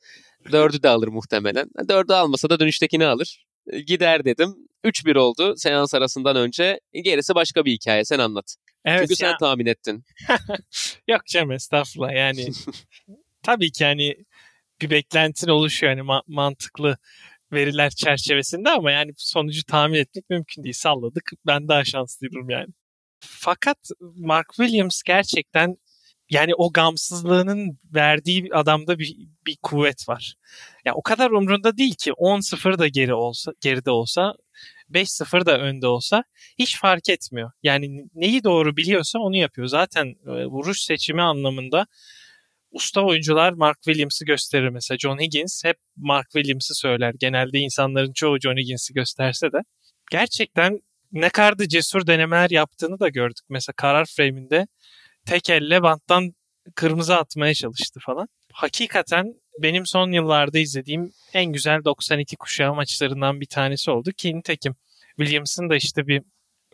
Dördü 0.51 0.83
de 0.83 0.89
alır 0.89 1.07
muhtemelen. 1.07 1.69
Dördü 1.89 2.13
almasa 2.13 2.49
da 2.49 2.59
dönüştekini 2.59 3.05
alır. 3.05 3.45
Gider 3.87 4.25
dedim. 4.25 4.55
3-1 4.83 5.17
oldu 5.17 5.53
seans 5.57 5.93
arasından 5.93 6.35
önce. 6.35 6.79
Gerisi 7.03 7.35
başka 7.35 7.65
bir 7.65 7.71
hikaye. 7.71 8.05
Sen 8.05 8.19
anlat. 8.19 8.55
Evet 8.85 8.99
Çünkü 8.99 9.23
ya. 9.23 9.29
sen 9.29 9.37
tahmin 9.37 9.65
ettin. 9.65 10.03
Yok 11.07 11.25
canım 11.25 11.51
estağfurullah 11.51 12.13
yani. 12.15 12.47
tabii 13.43 13.71
ki 13.71 13.85
hani 13.85 14.15
bir 14.81 14.89
beklentin 14.89 15.47
oluşuyor 15.49 15.93
hani 15.93 16.01
ma- 16.07 16.23
mantıklı 16.27 16.97
veriler 17.53 17.89
çerçevesinde 17.89 18.69
ama 18.69 18.91
yani 18.91 19.11
sonucu 19.17 19.63
tahmin 19.63 19.99
etmek 19.99 20.29
mümkün 20.29 20.63
değil. 20.63 20.73
Salladık. 20.73 21.31
Ben 21.47 21.67
daha 21.67 21.85
şanslıydım 21.85 22.49
yani. 22.49 22.67
Fakat 23.19 23.77
Mark 24.15 24.47
Williams 24.55 25.01
gerçekten 25.03 25.77
yani 26.29 26.55
o 26.55 26.71
gamsızlığının 26.71 27.79
verdiği 27.95 28.49
adamda 28.53 28.99
bir, 28.99 29.17
bir 29.45 29.57
kuvvet 29.63 30.09
var. 30.09 30.35
Ya 30.85 30.93
o 30.95 31.01
kadar 31.01 31.31
umrunda 31.31 31.77
değil 31.77 31.95
ki 31.95 32.11
10-0 32.11 32.79
da 32.79 32.87
geri 32.87 33.13
olsa, 33.13 33.51
geride 33.61 33.91
olsa 33.91 34.33
5-0 34.91 35.45
da 35.45 35.59
önde 35.59 35.87
olsa 35.87 36.23
hiç 36.59 36.79
fark 36.79 37.09
etmiyor. 37.09 37.51
Yani 37.63 38.05
neyi 38.13 38.43
doğru 38.43 38.77
biliyorsa 38.77 39.19
onu 39.19 39.35
yapıyor. 39.35 39.67
Zaten 39.67 40.05
e, 40.05 40.45
vuruş 40.45 40.79
seçimi 40.79 41.21
anlamında 41.21 41.87
usta 42.71 43.01
oyuncular 43.01 43.53
Mark 43.53 43.77
Williams'ı 43.83 44.25
gösterir. 44.25 44.69
Mesela 44.69 44.97
John 44.97 45.19
Higgins 45.21 45.63
hep 45.65 45.77
Mark 45.97 46.27
Williams'ı 46.31 46.75
söyler. 46.75 47.13
Genelde 47.19 47.59
insanların 47.59 48.13
çoğu 48.13 48.39
John 48.39 48.57
Higgins'i 48.57 48.93
gösterse 48.93 49.51
de. 49.51 49.57
Gerçekten 50.11 50.79
ne 51.11 51.29
kadar 51.29 51.59
da 51.59 51.67
cesur 51.67 52.07
denemeler 52.07 52.49
yaptığını 52.49 52.99
da 52.99 53.09
gördük. 53.09 53.45
Mesela 53.49 53.73
karar 53.77 54.05
frame'inde 54.17 54.67
tek 55.27 55.49
elle 55.49 55.83
banttan 55.83 56.33
kırmızı 56.75 57.15
atmaya 57.15 57.53
çalıştı 57.53 57.99
falan. 57.99 58.27
Hakikaten 58.53 59.33
benim 59.63 59.85
son 59.85 60.11
yıllarda 60.11 60.59
izlediğim 60.59 61.11
en 61.33 61.45
güzel 61.45 61.83
92 61.85 62.35
kuşağı 62.35 62.75
maçlarından 62.75 63.41
bir 63.41 63.45
tanesi 63.45 63.91
oldu 63.91 64.11
ki 64.11 64.37
nitekim 64.37 64.75
Williams'ın 65.17 65.69
da 65.69 65.75
işte 65.75 66.07
bir 66.07 66.23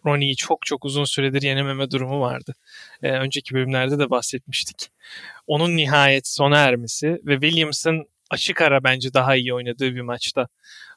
Ronnie'yi 0.05 0.35
çok 0.35 0.65
çok 0.65 0.85
uzun 0.85 1.03
süredir 1.03 1.41
yenememe 1.41 1.91
durumu 1.91 2.19
vardı. 2.19 2.53
Ee, 3.03 3.11
önceki 3.11 3.53
bölümlerde 3.53 3.99
de 3.99 4.09
bahsetmiştik. 4.09 4.89
Onun 5.47 5.77
nihayet 5.77 6.27
sona 6.27 6.57
ermesi 6.57 7.07
ve 7.07 7.33
Williams'ın 7.33 8.05
açık 8.29 8.61
ara 8.61 8.83
bence 8.83 9.13
daha 9.13 9.35
iyi 9.35 9.53
oynadığı 9.53 9.95
bir 9.95 10.01
maçta 10.01 10.47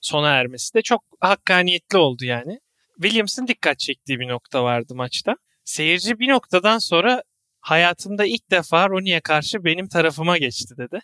sona 0.01 0.31
ermesi 0.31 0.75
de 0.75 0.83
çok 0.83 1.05
hakkaniyetli 1.21 1.99
oldu 1.99 2.25
yani. 2.25 2.61
Williams'ın 3.03 3.47
dikkat 3.47 3.79
çektiği 3.79 4.21
bir 4.21 4.29
nokta 4.29 4.65
vardı 4.65 4.95
maçta. 4.95 5.37
Seyirci 5.65 6.19
bir 6.19 6.29
noktadan 6.29 6.79
sonra 6.79 7.23
hayatımda 7.67 8.25
ilk 8.27 8.51
defa 8.51 8.89
Ronnie'ye 8.89 9.21
karşı 9.21 9.65
benim 9.65 9.89
tarafıma 9.89 10.39
geçti 10.39 10.75
dedi. 10.79 11.01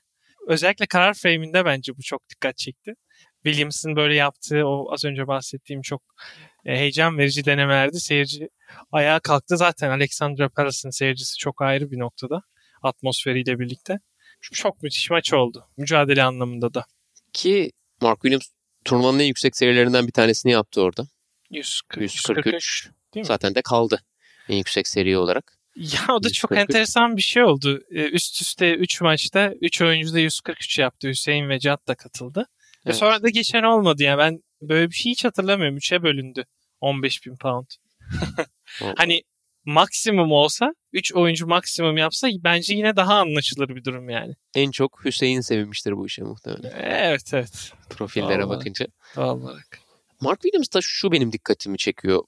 Özellikle 0.49 0.87
karar 0.87 1.15
frame'inde 1.15 1.65
bence 1.65 1.93
bu 1.97 2.03
çok 2.03 2.29
dikkat 2.29 2.57
çekti. 2.57 2.95
Williams'ın 3.45 3.97
böyle 3.97 4.15
yaptığı 4.15 4.67
o 4.67 4.93
az 4.93 5.05
önce 5.05 5.27
bahsettiğim 5.27 5.83
çok 5.83 6.03
e, 6.65 6.77
heyecan 6.77 7.19
verici 7.19 7.45
denemelerde 7.45 7.99
seyirci 7.99 8.49
ayağa 8.93 9.21
kalktı. 9.21 9.57
Zaten 9.57 9.91
Alexandra 9.91 10.49
Palas'ın 10.49 10.91
seyircisi 10.91 11.39
çok 11.39 11.63
ayrı 11.63 11.91
bir 11.91 11.99
noktada 11.99 12.43
atmosferiyle 12.83 13.59
birlikte. 13.59 13.99
Çok 14.41 14.83
müthiş 14.83 15.11
maç 15.11 15.33
oldu. 15.33 15.67
Mücadele 15.77 16.23
anlamında 16.23 16.75
da. 16.75 16.87
Ki 17.33 17.73
Mark 18.01 18.23
Williams 18.23 18.47
turnuvanın 18.85 19.19
en 19.19 19.27
yüksek 19.27 19.57
serilerinden 19.57 20.07
bir 20.07 20.13
tanesini 20.13 20.53
yaptı 20.53 20.83
orada. 20.83 21.07
140, 21.51 22.03
143. 22.03 22.47
143. 22.47 22.91
Değil 23.15 23.25
mi? 23.25 23.27
Zaten 23.27 23.55
de 23.55 23.63
kaldı 23.63 24.03
en 24.49 24.57
yüksek 24.57 24.89
seri 24.89 25.19
olarak. 25.19 25.62
Ya 25.77 26.01
o 26.11 26.23
da 26.23 26.31
çok 26.31 26.51
143. 26.51 26.59
enteresan 26.71 27.17
bir 27.17 27.23
şey 27.23 27.43
oldu. 27.43 27.83
Ee, 27.91 28.09
Üst 28.09 28.43
üste 28.43 28.75
3 28.75 29.01
maçta 29.01 29.55
3 29.61 29.83
oyuncu 29.83 30.15
da 30.15 30.19
143 30.19 30.79
yaptı. 30.79 31.09
Hüseyin 31.09 31.49
ve 31.49 31.59
Cat 31.59 31.89
da 31.89 31.95
katıldı. 31.95 32.41
Ve 32.41 32.45
Evet. 32.87 32.97
sonra 32.97 33.23
da 33.23 33.29
geçen 33.29 33.63
olmadı 33.63 34.03
yani. 34.03 34.19
Ben 34.19 34.43
böyle 34.63 34.91
bir 34.91 34.95
şey 34.95 35.13
hiç 35.13 35.25
hatırlamıyorum. 35.25 35.77
3'e 35.77 36.03
bölündü. 36.03 36.45
15 36.81 37.27
bin 37.27 37.37
pound. 37.37 37.67
Hani 38.97 39.23
maksimum 39.65 40.33
olsa 40.33 40.75
3 40.93 41.15
oyuncu 41.15 41.47
maksimum 41.47 41.97
yapsa 41.97 42.29
bence 42.45 42.75
yine 42.75 42.97
daha 42.97 43.15
anlaşılır 43.21 43.69
bir 43.69 43.85
durum 43.85 44.11
yani. 44.11 44.35
En 44.55 44.71
çok 44.71 45.05
Hüseyin 45.05 45.41
sevinmiştir 45.41 45.93
bu 45.97 46.07
işe 46.07 46.23
muhtemelen. 46.23 46.73
Evet 46.81 47.31
evet. 47.35 47.73
Profillere 47.91 48.45
Vallahi. 48.45 48.49
bakınca. 48.59 48.87
Olarak. 49.17 49.79
Mark 50.21 50.41
Williams 50.43 50.73
da 50.75 50.79
şu 50.83 51.13
benim 51.13 51.33
dikkatimi 51.33 51.79
çekiyor. 51.79 52.23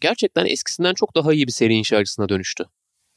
Gerçekten 0.00 0.46
eskisinden 0.46 0.94
çok 0.94 1.14
daha 1.14 1.32
iyi 1.32 1.46
bir 1.46 1.52
seri 1.52 1.74
inşacısına 1.74 2.28
dönüştü 2.28 2.64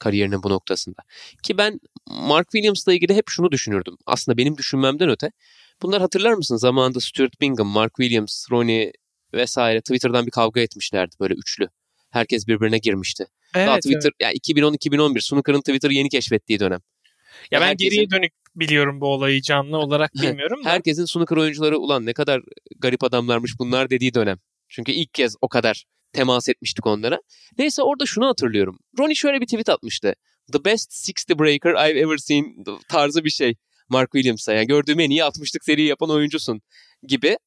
kariyerinin 0.01 0.43
bu 0.43 0.49
noktasında. 0.49 1.01
Ki 1.43 1.57
ben 1.57 1.79
Mark 2.09 2.51
Williams'la 2.51 2.93
ilgili 2.93 3.13
hep 3.15 3.29
şunu 3.29 3.51
düşünürdüm. 3.51 3.97
Aslında 4.05 4.37
benim 4.37 4.57
düşünmemden 4.57 5.09
öte. 5.09 5.31
Bunlar 5.81 6.01
hatırlar 6.01 6.33
mısın? 6.33 6.55
Zamanında 6.57 6.99
Stuart 6.99 7.41
Bingham, 7.41 7.67
Mark 7.67 7.95
Williams, 7.95 8.45
Ronnie 8.51 8.91
vesaire 9.33 9.81
Twitter'dan 9.81 10.25
bir 10.25 10.31
kavga 10.31 10.61
etmişlerdi 10.61 11.15
böyle 11.19 11.33
üçlü. 11.33 11.69
Herkes 12.09 12.47
birbirine 12.47 12.77
girmişti. 12.77 13.25
Daha 13.55 13.63
Evet, 13.73 13.83
Twitter 13.83 14.11
evet. 14.21 14.35
ya 14.49 14.55
2010-2011 14.55 15.21
Snooker'ın 15.21 15.59
Twitter'ı 15.59 15.93
yeni 15.93 16.09
keşfettiği 16.09 16.59
dönem. 16.59 16.79
Ya 17.51 17.61
ben 17.61 17.65
herkesin- 17.67 17.89
geriye 17.89 18.11
dönük 18.11 18.31
biliyorum 18.55 19.01
bu 19.01 19.05
olayı 19.07 19.41
canlı 19.41 19.77
olarak 19.77 20.13
bilmiyorum 20.13 20.65
da. 20.65 20.69
Herkesin 20.69 21.05
snooker 21.05 21.37
oyuncuları 21.37 21.77
ulan 21.79 22.05
ne 22.05 22.13
kadar 22.13 22.41
garip 22.79 23.03
adamlarmış 23.03 23.51
bunlar 23.59 23.89
dediği 23.89 24.13
dönem. 24.13 24.39
Çünkü 24.69 24.91
ilk 24.91 25.13
kez 25.13 25.35
o 25.41 25.47
kadar 25.49 25.85
temas 26.13 26.49
etmiştik 26.49 26.85
onlara. 26.87 27.19
Neyse 27.57 27.81
orada 27.83 28.05
şunu 28.05 28.27
hatırlıyorum. 28.27 28.79
Ronnie 28.99 29.15
şöyle 29.15 29.41
bir 29.41 29.45
tweet 29.45 29.69
atmıştı. 29.69 30.15
The 30.53 30.65
best 30.65 31.09
60 31.09 31.39
breaker 31.39 31.89
I've 31.89 31.99
ever 31.99 32.17
seen 32.17 32.45
tarzı 32.89 33.23
bir 33.23 33.29
şey. 33.29 33.55
Mark 33.89 34.11
Williams'a 34.11 34.53
yani 34.53 34.67
gördüğüm 34.67 34.99
en 34.99 35.09
iyi 35.09 35.21
60'lık 35.21 35.65
seriyi 35.65 35.87
yapan 35.87 36.09
oyuncusun 36.09 36.61
gibi. 37.07 37.37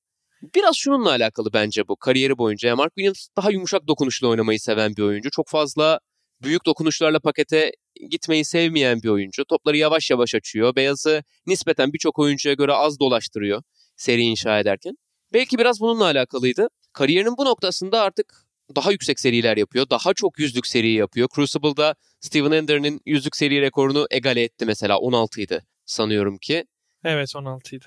Biraz 0.54 0.76
şununla 0.76 1.10
alakalı 1.10 1.52
bence 1.52 1.88
bu 1.88 1.96
kariyeri 1.96 2.38
boyunca. 2.38 2.68
Yani 2.68 2.76
Mark 2.76 2.94
Williams 2.94 3.28
daha 3.36 3.50
yumuşak 3.50 3.88
dokunuşlu 3.88 4.28
oynamayı 4.28 4.60
seven 4.60 4.96
bir 4.96 5.02
oyuncu. 5.02 5.30
Çok 5.30 5.48
fazla 5.48 6.00
büyük 6.42 6.66
dokunuşlarla 6.66 7.20
pakete 7.20 7.72
gitmeyi 8.10 8.44
sevmeyen 8.44 9.02
bir 9.02 9.08
oyuncu. 9.08 9.44
Topları 9.44 9.76
yavaş 9.76 10.10
yavaş 10.10 10.34
açıyor. 10.34 10.76
Beyazı 10.76 11.22
nispeten 11.46 11.92
birçok 11.92 12.18
oyuncuya 12.18 12.54
göre 12.54 12.72
az 12.72 13.00
dolaştırıyor 13.00 13.62
seri 13.96 14.20
inşa 14.20 14.58
ederken. 14.58 14.94
Belki 15.32 15.58
biraz 15.58 15.80
bununla 15.80 16.04
alakalıydı. 16.04 16.68
Kariyerinin 16.92 17.36
bu 17.36 17.44
noktasında 17.44 18.00
artık 18.02 18.43
daha 18.76 18.92
yüksek 18.92 19.20
seriler 19.20 19.56
yapıyor. 19.56 19.90
Daha 19.90 20.14
çok 20.14 20.38
yüzlük 20.38 20.66
seri 20.66 20.90
yapıyor. 20.90 21.28
Crucible'da 21.34 21.94
Steven 22.20 22.52
Ender'in 22.52 23.00
yüzlük 23.06 23.36
seri 23.36 23.60
rekorunu 23.60 24.06
egale 24.10 24.42
etti 24.42 24.66
mesela 24.66 24.98
16 24.98 25.40
idi 25.40 25.64
sanıyorum 25.84 26.38
ki. 26.38 26.64
Evet 27.04 27.36
16 27.36 27.76
idi. 27.76 27.86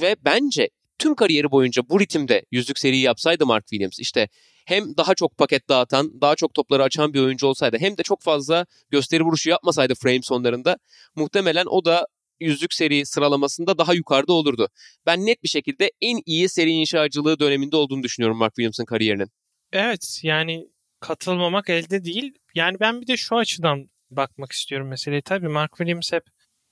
Ve 0.00 0.16
bence 0.24 0.68
tüm 0.98 1.14
kariyeri 1.14 1.50
boyunca 1.50 1.82
bu 1.88 2.00
ritimde 2.00 2.44
yüzlük 2.50 2.78
seriyi 2.78 3.02
yapsaydı 3.02 3.46
Mark 3.46 3.66
Williams 3.66 4.00
işte 4.00 4.28
hem 4.66 4.96
daha 4.96 5.14
çok 5.14 5.38
paket 5.38 5.68
dağıtan, 5.68 6.20
daha 6.20 6.36
çok 6.36 6.54
topları 6.54 6.82
açan 6.82 7.14
bir 7.14 7.20
oyuncu 7.20 7.46
olsaydı 7.46 7.76
hem 7.80 7.98
de 7.98 8.02
çok 8.02 8.22
fazla 8.22 8.66
gösteri 8.90 9.22
vuruşu 9.22 9.50
yapmasaydı 9.50 9.94
frame 9.94 10.22
sonlarında 10.22 10.78
muhtemelen 11.14 11.66
o 11.66 11.84
da 11.84 12.06
yüzlük 12.40 12.74
seri 12.74 13.06
sıralamasında 13.06 13.78
daha 13.78 13.94
yukarıda 13.94 14.32
olurdu. 14.32 14.68
Ben 15.06 15.26
net 15.26 15.42
bir 15.42 15.48
şekilde 15.48 15.92
en 16.00 16.20
iyi 16.26 16.48
seri 16.48 16.70
inşacılığı 16.70 17.38
döneminde 17.38 17.76
olduğunu 17.76 18.02
düşünüyorum 18.02 18.38
Mark 18.38 18.54
Williams'ın 18.54 18.84
kariyerinin. 18.84 19.30
Evet 19.76 20.20
yani 20.22 20.68
katılmamak 21.00 21.68
elde 21.70 22.04
değil. 22.04 22.34
Yani 22.54 22.80
ben 22.80 23.00
bir 23.00 23.06
de 23.06 23.16
şu 23.16 23.36
açıdan 23.36 23.90
bakmak 24.10 24.52
istiyorum 24.52 24.88
meseleye. 24.88 25.22
Tabii 25.22 25.48
Mark 25.48 25.76
Williams 25.76 26.12
hep 26.12 26.22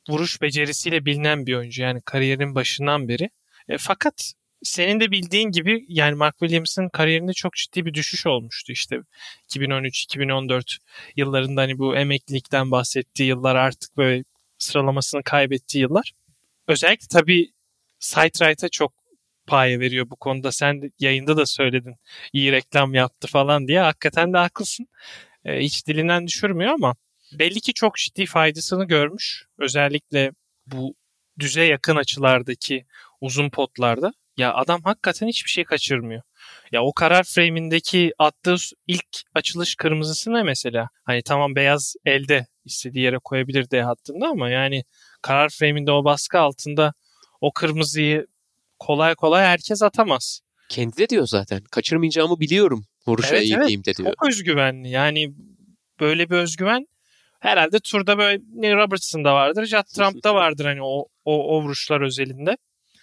vuruş 0.08 0.42
becerisiyle 0.42 1.04
bilinen 1.04 1.46
bir 1.46 1.54
oyuncu. 1.54 1.82
Yani 1.82 2.00
kariyerin 2.00 2.54
başından 2.54 3.08
beri. 3.08 3.30
E, 3.68 3.78
fakat 3.78 4.32
senin 4.62 5.00
de 5.00 5.10
bildiğin 5.10 5.50
gibi 5.50 5.84
yani 5.88 6.14
Mark 6.14 6.38
Williams'ın 6.38 6.88
kariyerinde 6.88 7.32
çok 7.32 7.54
ciddi 7.54 7.86
bir 7.86 7.94
düşüş 7.94 8.26
olmuştu 8.26 8.72
işte 8.72 9.00
2013-2014 9.48 10.78
yıllarında 11.16 11.60
hani 11.60 11.78
bu 11.78 11.96
emeklilikten 11.96 12.70
bahsettiği 12.70 13.28
yıllar 13.28 13.56
artık 13.56 13.96
böyle 13.96 14.24
sıralamasını 14.58 15.22
kaybettiği 15.22 15.82
yıllar. 15.82 16.12
Özellikle 16.68 17.06
tabii 17.10 17.52
Sight 17.98 18.72
çok 18.72 19.03
paye 19.46 19.80
veriyor 19.80 20.10
bu 20.10 20.16
konuda. 20.16 20.52
Sen 20.52 20.92
yayında 20.98 21.36
da 21.36 21.46
söyledin 21.46 21.96
iyi 22.32 22.52
reklam 22.52 22.94
yaptı 22.94 23.28
falan 23.28 23.68
diye. 23.68 23.80
Hakikaten 23.80 24.32
de 24.32 24.38
haklısın. 24.38 24.86
E, 25.44 25.60
hiç 25.60 25.86
dilinden 25.86 26.26
düşürmüyor 26.26 26.72
ama 26.72 26.96
belli 27.32 27.60
ki 27.60 27.74
çok 27.74 27.96
ciddi 27.96 28.26
faydasını 28.26 28.84
görmüş. 28.84 29.46
Özellikle 29.58 30.32
bu 30.66 30.94
düze 31.38 31.64
yakın 31.64 31.96
açılardaki 31.96 32.86
uzun 33.20 33.50
potlarda. 33.50 34.12
Ya 34.36 34.54
adam 34.54 34.82
hakikaten 34.84 35.28
hiçbir 35.28 35.50
şey 35.50 35.64
kaçırmıyor. 35.64 36.22
Ya 36.72 36.82
o 36.82 36.92
karar 36.92 37.24
frame'indeki 37.24 38.12
attığı 38.18 38.56
ilk 38.86 39.06
açılış 39.34 39.74
kırmızısı 39.76 40.32
ne 40.32 40.42
mesela? 40.42 40.88
Hani 41.04 41.22
tamam 41.22 41.54
beyaz 41.54 41.94
elde 42.04 42.46
istediği 42.64 43.04
yere 43.04 43.18
koyabilir 43.24 43.70
D 43.70 43.82
hattında 43.82 44.26
ama 44.28 44.50
yani 44.50 44.84
karar 45.22 45.48
frame'inde 45.48 45.92
o 45.92 46.04
baskı 46.04 46.38
altında 46.38 46.94
o 47.40 47.52
kırmızıyı 47.52 48.26
kolay 48.78 49.14
kolay 49.14 49.44
herkes 49.44 49.82
atamaz. 49.82 50.40
Kendi 50.68 50.96
de 50.96 51.08
diyor 51.08 51.26
zaten. 51.26 51.62
Kaçırmayacağımı 51.70 52.40
biliyorum. 52.40 52.84
Vuruşa 53.06 53.36
Evet, 53.36 53.42
eğildiğimde 53.42 53.94
diyor. 53.94 54.08
Çok 54.08 54.28
özgüvenli. 54.28 54.90
Yani 54.90 55.34
böyle 56.00 56.30
bir 56.30 56.34
özgüven 56.36 56.86
herhalde 57.40 57.80
turda 57.80 58.18
böyle 58.18 58.42
ne 58.54 58.74
Robertson'da 58.76 59.34
vardır, 59.34 59.66
Judd 59.66 59.94
Trump'da 59.96 60.34
vardır 60.34 60.64
hani 60.64 60.82
o, 60.82 61.06
o, 61.24 61.56
o 61.56 61.62
vuruşlar 61.62 62.00
özelinde. 62.00 62.56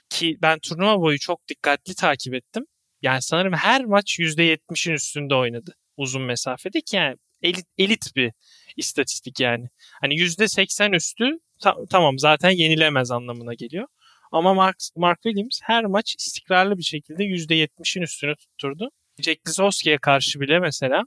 Ki 0.09 0.37
ben 0.41 0.59
turnuva 0.59 1.01
boyu 1.01 1.19
çok 1.19 1.47
dikkatli 1.47 1.95
takip 1.95 2.33
ettim. 2.33 2.65
Yani 3.01 3.21
sanırım 3.21 3.53
her 3.53 3.85
maç 3.85 4.19
%70'in 4.19 4.93
üstünde 4.93 5.35
oynadı 5.35 5.75
uzun 5.97 6.21
mesafede 6.21 6.81
ki 6.81 6.95
yani 6.95 7.15
elit, 7.41 7.65
elit 7.77 8.15
bir 8.15 8.31
istatistik 8.77 9.39
yani. 9.39 9.67
Hani 10.01 10.15
%80 10.15 10.95
üstü 10.95 11.39
ta- 11.61 11.85
tamam 11.89 12.19
zaten 12.19 12.49
yenilemez 12.49 13.11
anlamına 13.11 13.53
geliyor. 13.53 13.87
Ama 14.31 14.53
Mark, 14.53 14.77
Mark 14.95 15.21
Williams 15.21 15.59
her 15.63 15.85
maç 15.85 16.15
istikrarlı 16.19 16.77
bir 16.77 16.83
şekilde 16.83 17.23
%70'in 17.23 18.01
üstünü 18.01 18.35
tutturdu. 18.35 18.89
Jack 19.19 19.47
Lisowski'ye 19.47 19.97
karşı 19.97 20.39
bile 20.39 20.59
mesela 20.59 21.03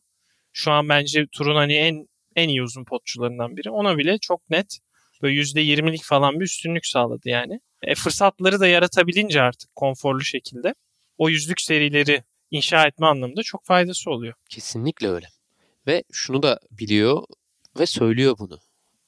şu 0.52 0.73
an 0.73 0.88
bence 0.88 1.26
turun 1.33 1.57
hani 1.57 1.75
en 1.75 2.09
en 2.37 2.49
iyi 2.49 2.62
uzun 2.62 2.85
potçularından 2.85 3.57
biri. 3.57 3.71
Ona 3.71 3.99
bile 3.99 4.19
çok 4.19 4.50
net 4.50 4.78
böyle 5.23 5.40
%20'lik 5.40 6.04
falan 6.04 6.40
bir 6.40 6.45
üstünlük 6.45 6.87
sağladı 6.87 7.28
yani. 7.28 7.61
E, 7.83 7.95
fırsatları 7.95 8.61
da 8.61 8.66
yaratabilince 8.66 9.43
artık 9.43 9.75
konforlu 9.75 10.25
şekilde 10.25 10.75
o 11.19 11.28
yüzlük 11.28 11.61
serileri 11.61 12.25
inşa 12.50 12.87
etme 12.87 13.07
anlamında 13.07 13.43
çok 13.43 13.64
faydası 13.64 14.11
oluyor. 14.11 14.35
Kesinlikle 14.50 15.09
öyle. 15.09 15.26
Ve 15.87 16.04
şunu 16.12 16.43
da 16.43 16.61
biliyor 16.71 17.25
ve 17.78 17.87
söylüyor 17.87 18.37
bunu. 18.38 18.59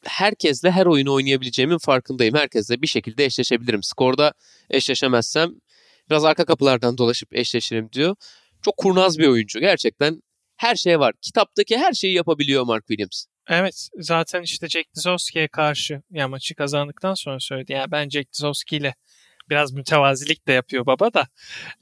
Herkesle 0.09 0.71
her 0.71 0.87
oyunu 0.87 1.13
oynayabileceğimin 1.13 1.79
farkındayım. 1.79 2.35
Herkesle 2.35 2.83
bir 2.83 2.87
şekilde 2.87 3.25
eşleşebilirim. 3.25 3.83
Skorda 3.83 4.33
eşleşemezsem 4.71 5.51
biraz 6.11 6.25
arka 6.25 6.45
kapılardan 6.45 6.99
dolaşıp 6.99 7.35
eşleşirim 7.35 7.93
diyor. 7.93 8.17
Çok 8.63 8.77
kurnaz 8.77 9.19
bir 9.19 9.27
oyuncu. 9.27 9.61
Gerçekten 9.61 10.23
her 10.57 10.77
şey 10.77 11.01
var. 11.01 11.15
Kitaptaki 11.23 11.79
her 11.79 11.93
şeyi 11.93 12.15
yapabiliyor 12.15 12.65
Mark 12.65 12.87
Williams. 12.87 13.25
Evet 13.49 13.89
zaten 13.99 14.43
işte 14.43 14.69
Jack 14.69 14.87
Lisowski'ye 14.97 15.49
karşı 15.49 16.03
ya 16.11 16.29
maçı 16.29 16.55
kazandıktan 16.55 17.15
sonra 17.15 17.41
söyledi. 17.41 17.73
Yani 17.73 17.91
ben 17.91 18.09
Jack 18.09 18.35
Lisowski 18.35 18.77
ile 18.77 18.95
biraz 19.51 19.73
mütevazilik 19.73 20.47
de 20.49 20.53
yapıyor 20.53 20.87
baba 20.87 21.15
da. 21.15 21.29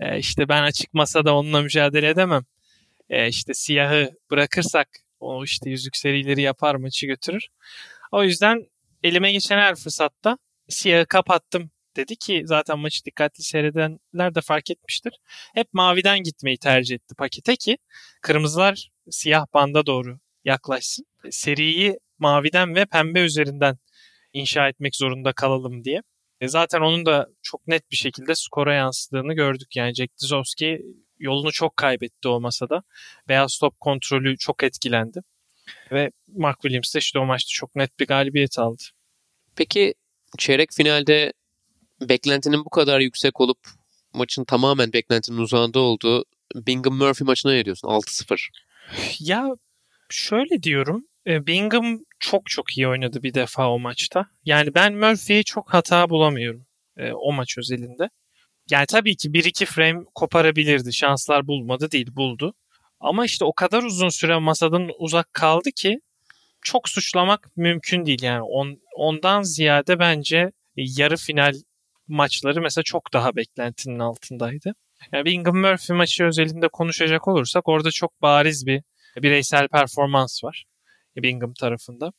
E, 0.00 0.18
işte 0.18 0.48
ben 0.48 0.62
açık 0.62 0.94
masada 0.94 1.34
onunla 1.34 1.62
mücadele 1.62 2.08
edemem. 2.08 2.44
E, 3.10 3.28
işte 3.28 3.54
siyahı 3.54 4.10
bırakırsak 4.30 4.88
o 5.20 5.44
işte 5.44 5.70
yüzük 5.70 5.96
serileri 5.96 6.42
yapar 6.42 6.74
maçı 6.74 7.06
götürür. 7.06 7.48
O 8.14 8.24
yüzden 8.24 8.66
elime 9.02 9.32
geçen 9.32 9.58
her 9.58 9.74
fırsatta 9.74 10.38
siyahı 10.68 11.06
kapattım 11.06 11.70
dedi 11.96 12.16
ki 12.16 12.42
zaten 12.44 12.78
maçı 12.78 13.04
dikkatli 13.04 13.42
seyredenler 13.42 14.34
de 14.34 14.40
fark 14.40 14.70
etmiştir. 14.70 15.12
Hep 15.54 15.68
maviden 15.72 16.22
gitmeyi 16.22 16.58
tercih 16.58 16.94
etti 16.94 17.14
pakete 17.14 17.56
ki 17.56 17.78
kırmızılar 18.22 18.90
siyah 19.10 19.46
banda 19.54 19.86
doğru 19.86 20.18
yaklaşsın. 20.44 21.06
Seriyi 21.30 21.98
maviden 22.18 22.74
ve 22.74 22.84
pembe 22.86 23.20
üzerinden 23.20 23.78
inşa 24.32 24.68
etmek 24.68 24.96
zorunda 24.96 25.32
kalalım 25.32 25.84
diye. 25.84 26.02
E 26.40 26.48
zaten 26.48 26.80
onun 26.80 27.06
da 27.06 27.28
çok 27.42 27.66
net 27.66 27.90
bir 27.90 27.96
şekilde 27.96 28.34
skora 28.34 28.74
yansıdığını 28.74 29.34
gördük. 29.34 29.76
Yani 29.76 29.94
Jack 29.94 30.18
Dizowski 30.22 30.82
yolunu 31.18 31.52
çok 31.52 31.76
kaybetti 31.76 32.28
o 32.28 32.40
masada. 32.40 32.82
Beyaz 33.28 33.58
top 33.58 33.80
kontrolü 33.80 34.36
çok 34.38 34.62
etkilendi. 34.62 35.22
Ve 35.92 36.10
Mark 36.36 36.62
Williams 36.62 36.94
de 36.94 36.98
işte 36.98 37.18
o 37.18 37.24
maçta 37.24 37.48
çok 37.52 37.76
net 37.76 38.00
bir 38.00 38.06
galibiyet 38.06 38.58
aldı. 38.58 38.82
Peki 39.56 39.94
çeyrek 40.38 40.72
finalde 40.72 41.32
beklentinin 42.00 42.64
bu 42.64 42.70
kadar 42.70 43.00
yüksek 43.00 43.40
olup 43.40 43.58
maçın 44.12 44.44
tamamen 44.44 44.92
beklentinin 44.92 45.38
uzağında 45.38 45.80
olduğu 45.80 46.24
Bingham 46.54 46.94
Murphy 46.94 47.26
maçına 47.26 47.52
ne 47.52 47.64
diyorsun? 47.64 47.88
6-0. 47.88 48.48
Ya 49.20 49.48
şöyle 50.10 50.62
diyorum. 50.62 51.06
E, 51.26 51.46
Bingham 51.46 51.98
çok 52.20 52.46
çok 52.46 52.78
iyi 52.78 52.88
oynadı 52.88 53.22
bir 53.22 53.34
defa 53.34 53.70
o 53.70 53.78
maçta. 53.78 54.26
Yani 54.44 54.74
ben 54.74 54.94
Murphy'ye 54.94 55.42
çok 55.42 55.74
hata 55.74 56.10
bulamıyorum 56.10 56.66
e, 56.96 57.12
o 57.12 57.32
maç 57.32 57.58
özelinde. 57.58 58.10
Yani 58.70 58.86
tabii 58.86 59.16
ki 59.16 59.32
bir 59.32 59.44
iki 59.44 59.66
frame 59.66 60.04
koparabilirdi. 60.14 60.92
Şanslar 60.92 61.46
bulmadı 61.46 61.90
değil 61.90 62.16
buldu. 62.16 62.54
Ama 63.04 63.24
işte 63.24 63.44
o 63.44 63.52
kadar 63.52 63.82
uzun 63.82 64.08
süre 64.08 64.38
masadan 64.38 64.90
uzak 64.98 65.32
kaldı 65.32 65.70
ki 65.76 66.00
çok 66.62 66.88
suçlamak 66.88 67.56
mümkün 67.56 68.06
değil. 68.06 68.22
Yani 68.22 68.42
on, 68.42 68.78
ondan 68.96 69.42
ziyade 69.42 69.98
bence 69.98 70.52
yarı 70.76 71.16
final 71.16 71.54
maçları 72.08 72.60
mesela 72.60 72.82
çok 72.82 73.12
daha 73.12 73.36
beklentinin 73.36 73.98
altındaydı. 73.98 74.74
Yani 75.12 75.24
Bingham 75.24 75.56
Murphy 75.56 75.96
maçı 75.96 76.24
özelinde 76.24 76.68
konuşacak 76.68 77.28
olursak 77.28 77.68
orada 77.68 77.90
çok 77.90 78.22
bariz 78.22 78.66
bir 78.66 78.82
bireysel 79.16 79.68
performans 79.68 80.44
var 80.44 80.64
Bingham 81.16 81.52
tarafında. 81.54 82.12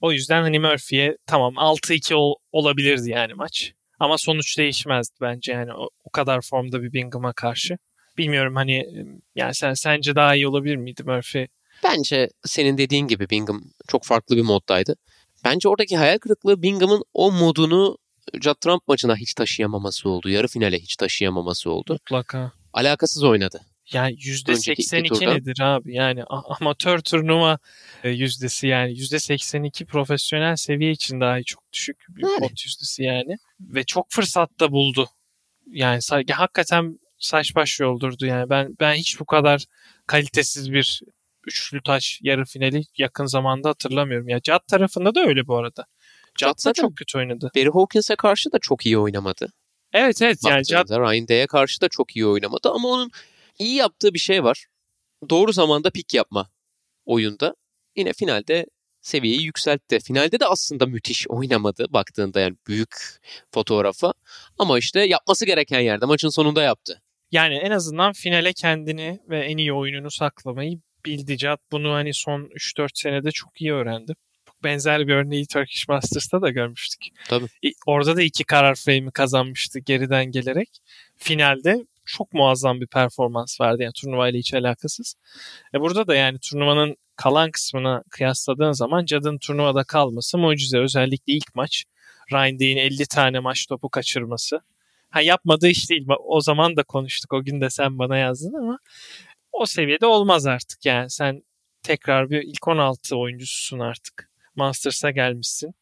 O 0.00 0.12
yüzden 0.12 0.42
hani 0.42 0.58
Murphy'ye 0.58 1.16
tamam 1.26 1.54
6-2 1.54 2.14
ol, 2.14 2.34
olabilirdi 2.52 3.10
yani 3.10 3.34
maç. 3.34 3.72
Ama 3.98 4.18
sonuç 4.18 4.58
değişmezdi 4.58 5.14
bence 5.20 5.52
yani 5.52 5.72
o, 5.74 5.88
o 6.04 6.10
kadar 6.10 6.40
formda 6.40 6.82
bir 6.82 6.92
Bingham'a 6.92 7.32
karşı. 7.32 7.78
Bilmiyorum 8.18 8.56
hani 8.56 8.86
yani 9.34 9.54
sen 9.54 9.74
sence 9.74 10.14
daha 10.14 10.34
iyi 10.34 10.48
olabilir 10.48 10.76
miydi 10.76 11.02
Murphy? 11.04 11.46
Bence 11.84 12.28
senin 12.44 12.78
dediğin 12.78 13.06
gibi 13.06 13.30
Bingham 13.30 13.62
çok 13.88 14.04
farklı 14.04 14.36
bir 14.36 14.42
moddaydı. 14.42 14.96
Bence 15.44 15.68
oradaki 15.68 15.96
hayal 15.96 16.18
kırıklığı 16.18 16.62
Bingham'ın 16.62 17.04
o 17.14 17.32
modunu 17.32 17.98
Judd 18.40 18.60
Trump 18.60 18.88
maçına 18.88 19.16
hiç 19.16 19.34
taşıyamaması 19.34 20.08
oldu. 20.08 20.28
Yarı 20.28 20.48
finale 20.48 20.78
hiç 20.78 20.96
taşıyamaması 20.96 21.70
oldu. 21.70 21.92
Mutlaka. 21.92 22.52
Alakasız 22.72 23.24
oynadı. 23.24 23.60
Yani 23.92 24.14
%82 24.14 25.34
nedir 25.34 25.60
abi? 25.60 25.94
Yani 25.94 26.24
amatör 26.60 26.98
turnuva 26.98 27.58
e, 28.04 28.10
yüzdesi 28.10 28.66
yani 28.66 28.92
%82 28.92 29.84
profesyonel 29.84 30.56
seviye 30.56 30.90
için 30.90 31.20
daha 31.20 31.42
çok 31.42 31.72
düşük 31.72 32.06
bir 32.08 32.22
yani. 32.22 32.38
pot 32.38 32.64
yüzdesi 32.64 33.02
yani. 33.02 33.36
Ve 33.60 33.84
çok 33.84 34.10
fırsatta 34.10 34.72
buldu. 34.72 35.08
Yani 35.66 36.00
hakikaten 36.30 36.98
saç 37.22 37.54
baş 37.54 37.80
yoldurdu 37.80 38.26
yani. 38.26 38.50
Ben 38.50 38.76
ben 38.80 38.94
hiç 38.94 39.20
bu 39.20 39.24
kadar 39.24 39.64
kalitesiz 40.06 40.72
bir 40.72 41.02
üçlü 41.46 41.82
taş 41.82 42.20
yarı 42.22 42.44
finali 42.44 42.82
yakın 42.98 43.26
zamanda 43.26 43.68
hatırlamıyorum. 43.68 44.28
Ya 44.28 44.40
Judd 44.44 44.66
tarafında 44.68 45.14
da 45.14 45.20
öyle 45.20 45.46
bu 45.46 45.56
arada. 45.56 45.86
Judd 46.38 46.66
da 46.66 46.72
çok 46.72 46.96
kötü 46.96 47.18
oynadı. 47.18 47.50
Barry 47.56 47.70
Hawkins'e 47.70 48.16
karşı 48.16 48.52
da 48.52 48.58
çok 48.58 48.86
iyi 48.86 48.98
oynamadı. 48.98 49.52
Evet 49.92 50.22
evet 50.22 50.38
yani 50.48 50.64
Judd... 50.64 50.90
Ryan 50.90 51.28
Day'e 51.28 51.46
karşı 51.46 51.80
da 51.80 51.88
çok 51.88 52.16
iyi 52.16 52.26
oynamadı 52.26 52.70
ama 52.70 52.88
onun 52.88 53.10
iyi 53.58 53.74
yaptığı 53.74 54.14
bir 54.14 54.18
şey 54.18 54.44
var. 54.44 54.66
Doğru 55.30 55.52
zamanda 55.52 55.90
pik 55.90 56.14
yapma 56.14 56.50
oyunda. 57.04 57.54
Yine 57.96 58.12
finalde 58.12 58.66
seviyeyi 59.00 59.42
yükseltti. 59.42 60.00
Finalde 60.00 60.40
de 60.40 60.46
aslında 60.46 60.86
müthiş 60.86 61.28
oynamadı 61.28 61.86
baktığında 61.90 62.40
yani 62.40 62.56
büyük 62.66 62.96
fotoğrafa. 63.50 64.12
Ama 64.58 64.78
işte 64.78 65.00
yapması 65.00 65.46
gereken 65.46 65.80
yerde 65.80 66.06
maçın 66.06 66.28
sonunda 66.28 66.62
yaptı. 66.62 67.02
Yani 67.32 67.54
en 67.54 67.70
azından 67.70 68.12
finale 68.12 68.52
kendini 68.52 69.20
ve 69.28 69.40
en 69.40 69.56
iyi 69.56 69.72
oyununu 69.72 70.10
saklamayı 70.10 70.80
bildi 71.06 71.38
Cad. 71.38 71.58
Bunu 71.72 71.92
hani 71.92 72.14
son 72.14 72.40
3-4 72.42 72.88
senede 72.94 73.30
çok 73.30 73.60
iyi 73.60 73.72
öğrendi. 73.72 74.14
Benzer 74.64 75.06
bir 75.06 75.14
örneği 75.14 75.46
Turkish 75.46 75.88
Masters'ta 75.88 76.42
da 76.42 76.50
görmüştük. 76.50 77.00
Tabii. 77.28 77.46
Orada 77.86 78.16
da 78.16 78.22
iki 78.22 78.44
karar 78.44 78.74
frame'i 78.74 79.10
kazanmıştı 79.10 79.78
geriden 79.78 80.24
gelerek. 80.24 80.68
Finalde 81.16 81.86
çok 82.04 82.32
muazzam 82.32 82.80
bir 82.80 82.86
performans 82.86 83.60
verdi. 83.60 83.82
Yani 83.82 83.92
turnuva 83.92 84.28
ile 84.28 84.38
hiç 84.38 84.54
alakasız. 84.54 85.14
E 85.74 85.80
burada 85.80 86.06
da 86.06 86.14
yani 86.14 86.38
turnuvanın 86.38 86.96
kalan 87.16 87.50
kısmına 87.50 88.02
kıyasladığın 88.10 88.72
zaman 88.72 89.04
Cad'ın 89.04 89.38
turnuvada 89.38 89.84
kalması 89.84 90.38
mucize. 90.38 90.78
Özellikle 90.78 91.32
ilk 91.32 91.54
maç. 91.54 91.84
Ryan 92.32 92.58
Day'in 92.58 92.76
50 92.76 93.06
tane 93.06 93.38
maç 93.38 93.66
topu 93.66 93.88
kaçırması. 93.88 94.60
Ha 95.12 95.20
yapmadığı 95.20 95.68
iş 95.68 95.90
değil. 95.90 96.06
O 96.26 96.40
zaman 96.40 96.76
da 96.76 96.82
konuştuk. 96.82 97.32
O 97.32 97.44
gün 97.44 97.60
de 97.60 97.70
sen 97.70 97.98
bana 97.98 98.16
yazdın 98.16 98.54
ama 98.54 98.78
o 99.52 99.66
seviyede 99.66 100.06
olmaz 100.06 100.46
artık. 100.46 100.86
Yani 100.86 101.10
sen 101.10 101.42
tekrar 101.82 102.30
bir 102.30 102.42
ilk 102.42 102.68
16 102.68 103.16
oyuncususun 103.16 103.78
artık. 103.78 104.30
Masters'a 104.56 105.10
gelmişsin. 105.10 105.74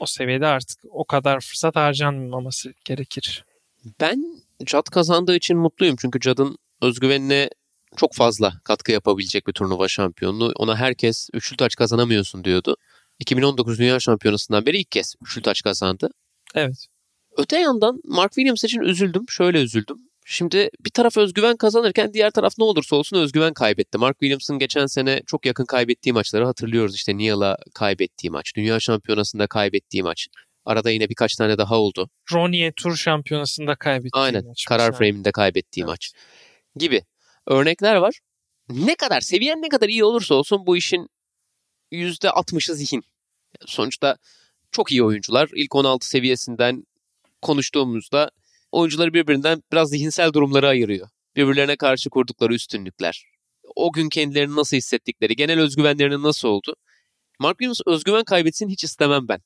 O 0.00 0.06
seviyede 0.06 0.46
artık 0.46 0.78
o 0.90 1.04
kadar 1.04 1.40
fırsat 1.40 1.76
harcanmaması 1.76 2.74
gerekir. 2.84 3.44
Ben 4.00 4.42
Cad 4.64 4.90
kazandığı 4.90 5.36
için 5.36 5.58
mutluyum. 5.58 5.96
Çünkü 6.00 6.20
Cad'ın 6.20 6.58
özgüvenine 6.82 7.50
çok 7.96 8.14
fazla 8.14 8.52
katkı 8.64 8.92
yapabilecek 8.92 9.46
bir 9.46 9.52
turnuva 9.52 9.88
şampiyonluğu. 9.88 10.52
Ona 10.56 10.76
herkes 10.76 11.28
üçlü 11.32 11.56
taç 11.56 11.76
kazanamıyorsun 11.76 12.44
diyordu. 12.44 12.76
2019 13.18 13.78
Dünya 13.78 14.00
Şampiyonası'ndan 14.00 14.66
beri 14.66 14.78
ilk 14.78 14.90
kez 14.90 15.14
üçlü 15.22 15.42
taç 15.42 15.62
kazandı. 15.62 16.10
Evet. 16.54 16.86
Öte 17.36 17.58
yandan 17.58 18.00
Mark 18.04 18.32
Williams 18.32 18.64
için 18.64 18.80
üzüldüm. 18.80 19.24
Şöyle 19.28 19.62
üzüldüm. 19.62 19.98
Şimdi 20.26 20.70
bir 20.80 20.90
taraf 20.90 21.16
özgüven 21.16 21.56
kazanırken 21.56 22.12
diğer 22.12 22.30
taraf 22.30 22.52
ne 22.58 22.64
olursa 22.64 22.96
olsun 22.96 23.16
özgüven 23.16 23.52
kaybetti. 23.52 23.98
Mark 23.98 24.20
Williams'ın 24.20 24.58
geçen 24.58 24.86
sene 24.86 25.22
çok 25.26 25.46
yakın 25.46 25.64
kaybettiği 25.64 26.12
maçları 26.12 26.46
hatırlıyoruz. 26.46 26.94
İşte 26.94 27.18
Neal'a 27.18 27.56
kaybettiği 27.74 28.30
maç, 28.30 28.52
Dünya 28.56 28.80
Şampiyonası'nda 28.80 29.46
kaybettiği 29.46 30.02
maç. 30.02 30.28
Arada 30.64 30.90
yine 30.90 31.08
birkaç 31.08 31.34
tane 31.34 31.58
daha 31.58 31.78
oldu. 31.78 32.10
Ronnie 32.32 32.72
Tur 32.76 32.96
Şampiyonası'nda 32.96 33.74
kaybettiği 33.74 34.22
Aynen, 34.22 34.44
maç. 34.44 34.64
karar 34.68 34.88
mesela. 34.88 34.98
frame'inde 34.98 35.32
kaybettiği 35.32 35.84
evet. 35.84 35.90
maç 35.90 36.12
gibi 36.76 37.02
örnekler 37.46 37.96
var. 37.96 38.20
Ne 38.68 38.94
kadar, 38.94 39.20
seviyen 39.20 39.62
ne 39.62 39.68
kadar 39.68 39.88
iyi 39.88 40.04
olursa 40.04 40.34
olsun 40.34 40.66
bu 40.66 40.76
işin 40.76 41.08
%60'ı 41.92 42.74
zihin. 42.74 43.02
Sonuçta 43.66 44.16
çok 44.72 44.92
iyi 44.92 45.02
oyuncular. 45.02 45.48
İlk 45.54 45.74
16 45.74 46.08
seviyesinden 46.08 46.84
konuştuğumuzda 47.44 48.30
oyuncuları 48.72 49.14
birbirinden 49.14 49.62
biraz 49.72 49.90
zihinsel 49.90 50.32
durumları 50.32 50.68
ayırıyor. 50.68 51.08
Birbirlerine 51.36 51.76
karşı 51.76 52.10
kurdukları 52.10 52.54
üstünlükler. 52.54 53.24
o 53.76 53.92
gün 53.92 54.08
kendilerini 54.08 54.56
nasıl 54.56 54.76
hissettikleri, 54.76 55.36
genel 55.36 55.60
özgüvenlerinin 55.60 56.22
nasıl 56.22 56.48
oldu. 56.48 56.76
Mark 57.40 57.58
Williams 57.58 57.80
özgüven 57.86 58.24
kaybetsin 58.24 58.68
hiç 58.68 58.84
istemem 58.84 59.28
ben. 59.28 59.40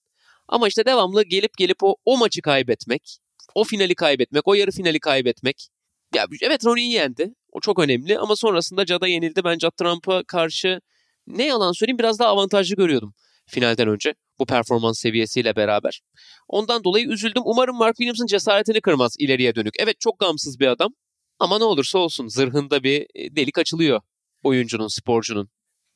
Ama 0.49 0.69
işte 0.69 0.85
devamlı 0.87 1.25
gelip 1.25 1.59
gelip 1.59 1.77
o, 1.83 1.97
o 2.05 2.19
maçı 2.19 2.43
kaybetmek, 2.43 3.19
o 3.55 3.65
finali 3.65 3.95
kaybetmek, 3.95 4.49
o 4.49 4.55
yarı 4.55 4.71
finali 4.71 5.01
kaybetmek. 5.01 5.69
Ya 6.15 6.27
evet 6.43 6.67
Ronnie'yi 6.67 6.93
yendi. 6.93 7.35
O 7.53 7.61
çok 7.61 7.79
önemli 7.79 8.19
ama 8.19 8.37
sonrasında 8.37 8.87
Cada 8.87 9.09
yenildi. 9.09 9.45
Ben 9.45 9.59
Judd 9.59 9.77
Trump'a 9.79 10.25
karşı 10.25 10.81
ne 11.27 11.47
yalan 11.47 11.73
söyleyeyim 11.73 11.99
biraz 11.99 12.19
daha 12.19 12.29
avantajlı 12.29 12.77
görüyordum 12.77 13.15
finalden 13.47 13.89
önce 13.89 14.15
bu 14.41 14.47
performans 14.47 15.01
seviyesiyle 15.01 15.57
beraber. 15.57 16.01
Ondan 16.49 16.85
dolayı 16.85 17.07
üzüldüm. 17.09 17.43
Umarım 17.47 17.77
Mark 17.77 17.97
Williams'ın 17.97 18.27
cesaretini 18.27 18.81
kırmaz 18.81 19.17
ileriye 19.19 19.55
dönük. 19.55 19.75
Evet 19.79 20.01
çok 20.01 20.19
gamsız 20.19 20.61
bir 20.61 20.67
adam 20.67 20.91
ama 21.39 21.59
ne 21.59 21.65
olursa 21.65 21.99
olsun 21.99 22.29
zırhında 22.29 22.83
bir 22.83 23.07
e, 23.15 23.37
delik 23.37 23.59
açılıyor 23.59 24.01
oyuncunun, 24.43 24.89
sporcunun. 24.89 25.49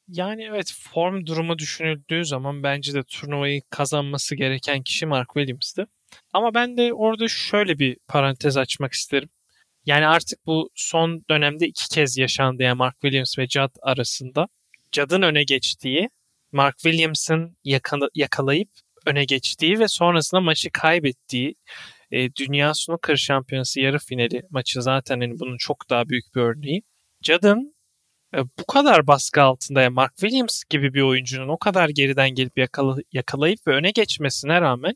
Yani 0.09 0.45
evet 0.45 0.73
form 0.93 1.27
durumu 1.27 1.59
düşünüldüğü 1.59 2.25
zaman 2.25 2.63
bence 2.63 2.95
de 2.95 3.03
turnuvayı 3.03 3.63
kazanması 3.71 4.35
gereken 4.35 4.83
kişi 4.83 5.07
Mark 5.07 5.29
Williams'tı. 5.35 5.87
Ama 6.33 6.55
ben 6.55 6.77
de 6.77 6.93
orada 6.93 7.29
şöyle 7.29 7.79
bir 7.79 7.97
parantez 8.09 8.57
açmak 8.57 8.93
isterim. 8.93 9.29
Yani 9.87 10.07
artık 10.07 10.47
bu 10.47 10.71
son 10.75 11.25
dönemde 11.31 11.67
iki 11.67 11.89
kez 11.89 12.19
yaşandı 12.19 12.63
yani 12.63 12.77
Mark 12.77 12.95
Williams 13.01 13.39
ve 13.39 13.47
Judd 13.47 13.77
arasında. 13.83 14.49
Judd'ın 14.93 15.23
öne 15.23 15.45
geçtiği, 15.45 16.09
Mark 16.53 16.79
Williams'ın 16.79 17.57
yakalayıp 18.15 18.69
öne 19.07 19.25
geçtiği 19.25 19.79
ve 19.79 19.89
sonrasında 19.89 20.41
maçı 20.41 20.71
kaybettiği 20.71 21.55
e, 22.11 22.35
Dünya 22.35 22.75
Snooker 22.75 23.17
Şampiyonası 23.17 23.81
yarı 23.81 23.99
finali 23.99 24.43
maçı 24.51 24.83
zaten 24.83 25.21
hani 25.21 25.41
bunun 25.41 25.57
çok 25.57 25.91
daha 25.91 26.09
büyük 26.09 26.35
bir 26.35 26.41
örneği. 26.41 26.83
Judd'ın 27.23 27.75
e, 28.35 28.39
bu 28.59 28.67
kadar 28.67 29.07
baskı 29.07 29.43
altında 29.43 29.83
yani 29.83 29.95
Mark 29.95 30.17
Williams 30.17 30.63
gibi 30.71 30.95
bir 30.95 31.03
oyuncunun 31.03 31.49
o 31.49 31.59
kadar 31.59 31.89
geriden 31.89 32.31
gelip 32.31 32.59
yakala, 32.59 32.97
yakalayıp 33.13 33.67
ve 33.67 33.73
öne 33.73 33.91
geçmesine 33.91 34.61
rağmen 34.61 34.95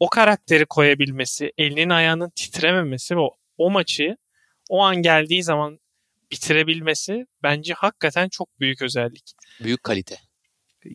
o 0.00 0.08
karakteri 0.08 0.66
koyabilmesi, 0.66 1.52
elinin 1.58 1.90
ayağının 1.90 2.30
titrememesi 2.30 3.16
ve 3.16 3.20
o, 3.20 3.30
o 3.58 3.70
maçı 3.70 4.16
o 4.68 4.82
an 4.82 4.96
geldiği 4.96 5.42
zaman 5.42 5.78
bitirebilmesi 6.32 7.26
bence 7.42 7.74
hakikaten 7.74 8.28
çok 8.28 8.60
büyük 8.60 8.82
özellik. 8.82 9.32
Büyük 9.60 9.82
kalite. 9.82 10.16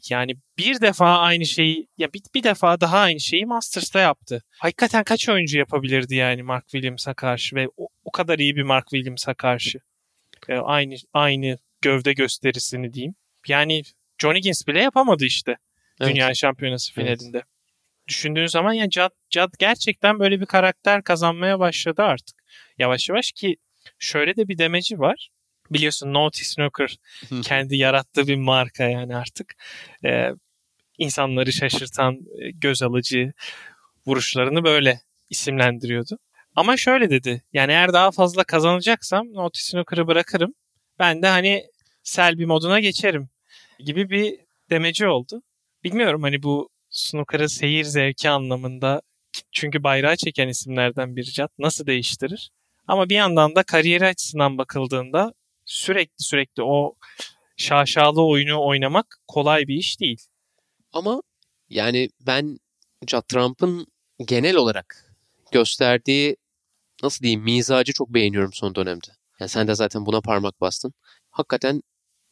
Yani 0.09 0.35
bir 0.57 0.81
defa 0.81 1.17
aynı 1.17 1.45
şeyi 1.45 1.87
ya 1.97 2.13
bir, 2.13 2.21
bir 2.35 2.43
defa 2.43 2.81
daha 2.81 2.99
aynı 2.99 3.19
şeyi 3.19 3.45
Masters'ta 3.45 3.99
yaptı. 3.99 4.43
Hakikaten 4.49 5.03
kaç 5.03 5.29
oyuncu 5.29 5.57
yapabilirdi 5.57 6.15
yani 6.15 6.43
Mark 6.43 6.67
Williams'a 6.67 7.13
karşı 7.13 7.55
ve 7.55 7.67
o, 7.77 7.87
o 8.03 8.11
kadar 8.11 8.39
iyi 8.39 8.55
bir 8.55 8.63
Mark 8.63 8.89
Williams'a 8.89 9.33
karşı. 9.33 9.79
E, 10.49 10.53
aynı 10.53 10.95
aynı 11.13 11.57
gövde 11.81 12.13
gösterisini 12.13 12.93
diyeyim. 12.93 13.15
Yani 13.47 13.83
Johnny 14.21 14.41
Gins 14.41 14.67
bile 14.67 14.81
yapamadı 14.81 15.25
işte. 15.25 15.57
Evet. 16.01 16.11
Dünya 16.11 16.33
Şampiyonası 16.33 16.93
finalinde. 16.93 17.37
Evet. 17.37 17.45
Düşündüğün 18.07 18.45
zaman 18.45 18.73
ya 18.73 18.89
Judd, 18.91 19.11
Judd 19.29 19.53
gerçekten 19.59 20.19
böyle 20.19 20.41
bir 20.41 20.45
karakter 20.45 21.03
kazanmaya 21.03 21.59
başladı 21.59 22.01
artık. 22.01 22.43
Yavaş 22.77 23.09
yavaş 23.09 23.31
ki 23.31 23.57
şöyle 23.99 24.35
de 24.35 24.47
bir 24.47 24.57
demeci 24.57 24.99
var. 24.99 25.29
Biliyorsun 25.71 26.13
Naughty 26.13 26.43
Snooker 26.43 26.97
kendi 27.41 27.77
yarattığı 27.77 28.27
bir 28.27 28.35
marka 28.35 28.83
yani 28.83 29.15
artık. 29.15 29.55
Ee, 30.05 30.29
insanları 30.97 31.53
şaşırtan, 31.53 32.13
e, 32.13 32.51
göz 32.51 32.81
alıcı 32.81 33.33
vuruşlarını 34.07 34.63
böyle 34.63 35.01
isimlendiriyordu. 35.29 36.17
Ama 36.55 36.77
şöyle 36.77 37.09
dedi. 37.09 37.43
Yani 37.53 37.71
eğer 37.71 37.93
daha 37.93 38.11
fazla 38.11 38.43
kazanacaksam 38.43 39.33
Naughty 39.33 39.59
Snooker'ı 39.61 40.07
bırakırım. 40.07 40.53
Ben 40.99 41.21
de 41.21 41.27
hani 41.27 41.65
Selby 42.03 42.45
moduna 42.45 42.79
geçerim 42.79 43.29
gibi 43.79 44.09
bir 44.09 44.39
demeci 44.69 45.07
oldu. 45.07 45.41
Bilmiyorum 45.83 46.23
hani 46.23 46.43
bu 46.43 46.69
snooker'ı 46.89 47.49
seyir 47.49 47.83
zevki 47.83 48.29
anlamında 48.29 49.01
çünkü 49.51 49.83
bayrağı 49.83 50.15
çeken 50.15 50.47
isimlerden 50.47 51.15
biri 51.15 51.31
Cat 51.31 51.51
nasıl 51.59 51.85
değiştirir? 51.85 52.51
Ama 52.87 53.09
bir 53.09 53.15
yandan 53.15 53.55
da 53.55 53.63
kariyeri 53.63 54.05
açısından 54.05 54.57
bakıldığında 54.57 55.33
sürekli 55.69 56.23
sürekli 56.23 56.63
o 56.63 56.95
şaşalı 57.57 58.25
oyunu 58.25 58.65
oynamak 58.65 59.17
kolay 59.27 59.67
bir 59.67 59.75
iş 59.75 59.99
değil. 59.99 60.21
Ama 60.93 61.21
yani 61.69 62.09
ben 62.19 62.59
Judd 63.07 63.21
Trump'ın 63.27 63.87
genel 64.25 64.55
olarak 64.55 65.15
gösterdiği 65.51 66.37
nasıl 67.03 67.23
diyeyim 67.23 67.41
mizacı 67.41 67.93
çok 67.93 68.09
beğeniyorum 68.09 68.53
son 68.53 68.75
dönemde. 68.75 69.07
Yani 69.39 69.49
sen 69.49 69.67
de 69.67 69.75
zaten 69.75 70.05
buna 70.05 70.21
parmak 70.21 70.61
bastın. 70.61 70.93
Hakikaten 71.31 71.81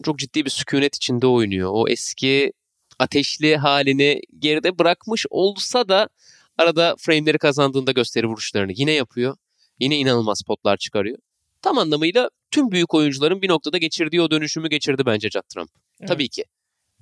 çok 0.04 0.20
ciddi 0.20 0.46
bir 0.46 0.50
sükunet 0.50 0.96
içinde 0.96 1.28
oynuyor. 1.28 1.70
O 1.74 1.88
eski 1.88 2.54
ateşli 3.00 3.58
halini 3.58 4.22
geride 4.40 4.80
bırakmış 4.80 5.26
olsa 5.30 5.90
da 5.90 6.10
arada 6.58 6.96
frame'leri 7.00 7.38
kazandığında 7.38 7.92
gösteri 7.92 8.28
vuruşlarını 8.28 8.72
yine 8.76 8.92
yapıyor. 8.92 9.38
Yine 9.80 9.98
inanılmaz 9.98 10.44
potlar 10.48 10.78
çıkarıyor. 10.78 11.18
Tam 11.62 11.78
anlamıyla 11.78 12.30
tüm 12.52 12.72
büyük 12.72 12.94
oyuncuların 12.94 13.42
bir 13.42 13.50
noktada 13.50 13.78
geçirdiği 13.78 14.22
o 14.22 14.32
dönüşümü 14.32 14.70
geçirdi 14.70 15.06
bence 15.06 15.30
Judd 15.30 15.50
Trump. 15.54 15.70
Evet. 16.00 16.08
Tabii 16.08 16.30
ki 16.30 16.44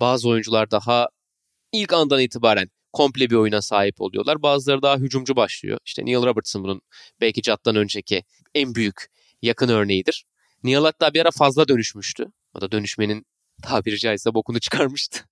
bazı 0.00 0.28
oyuncular 0.28 0.70
daha 0.70 1.08
ilk 1.72 1.92
andan 1.92 2.20
itibaren 2.20 2.68
komple 2.92 3.30
bir 3.30 3.34
oyuna 3.34 3.62
sahip 3.62 4.00
oluyorlar. 4.00 4.42
Bazıları 4.42 4.82
daha 4.82 4.96
hücumcu 4.96 5.36
başlıyor. 5.36 5.78
İşte 5.84 6.04
Neil 6.04 6.26
Robertson 6.26 6.64
bunun 6.64 6.80
belki 7.20 7.42
Judd'dan 7.42 7.76
önceki 7.76 8.24
en 8.54 8.74
büyük 8.74 9.06
yakın 9.42 9.68
örneğidir. 9.68 10.24
Neil 10.62 10.76
hatta 10.76 11.14
bir 11.14 11.20
ara 11.20 11.30
fazla 11.30 11.68
dönüşmüştü. 11.68 12.26
O 12.54 12.60
da 12.60 12.72
dönüşmenin 12.72 13.26
tabiri 13.62 13.98
caizse 13.98 14.34
bokunu 14.34 14.60
çıkarmıştı. 14.60 15.24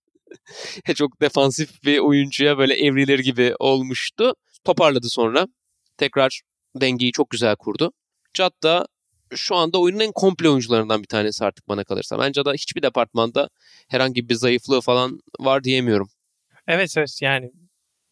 Çok 0.94 1.20
defansif 1.20 1.84
bir 1.84 1.98
oyuncuya 1.98 2.58
böyle 2.58 2.74
evrilir 2.74 3.18
gibi 3.18 3.54
olmuştu. 3.58 4.34
Toparladı 4.64 5.08
sonra. 5.08 5.48
Tekrar 5.96 6.40
dengeyi 6.76 7.12
çok 7.12 7.30
güzel 7.30 7.56
kurdu. 7.56 7.92
Judd 8.34 8.62
da 8.62 8.86
şu 9.36 9.56
anda 9.56 9.78
oyunun 9.78 10.00
en 10.00 10.12
komple 10.12 10.48
oyuncularından 10.48 11.02
bir 11.02 11.06
tanesi 11.06 11.44
artık 11.44 11.68
bana 11.68 11.84
kalırsa. 11.84 12.18
Bence 12.18 12.44
da 12.44 12.52
hiçbir 12.52 12.82
departmanda 12.82 13.48
herhangi 13.88 14.28
bir 14.28 14.34
zayıflığı 14.34 14.80
falan 14.80 15.20
var 15.40 15.64
diyemiyorum. 15.64 16.08
Evet 16.66 16.94
evet 16.98 17.18
yani 17.22 17.50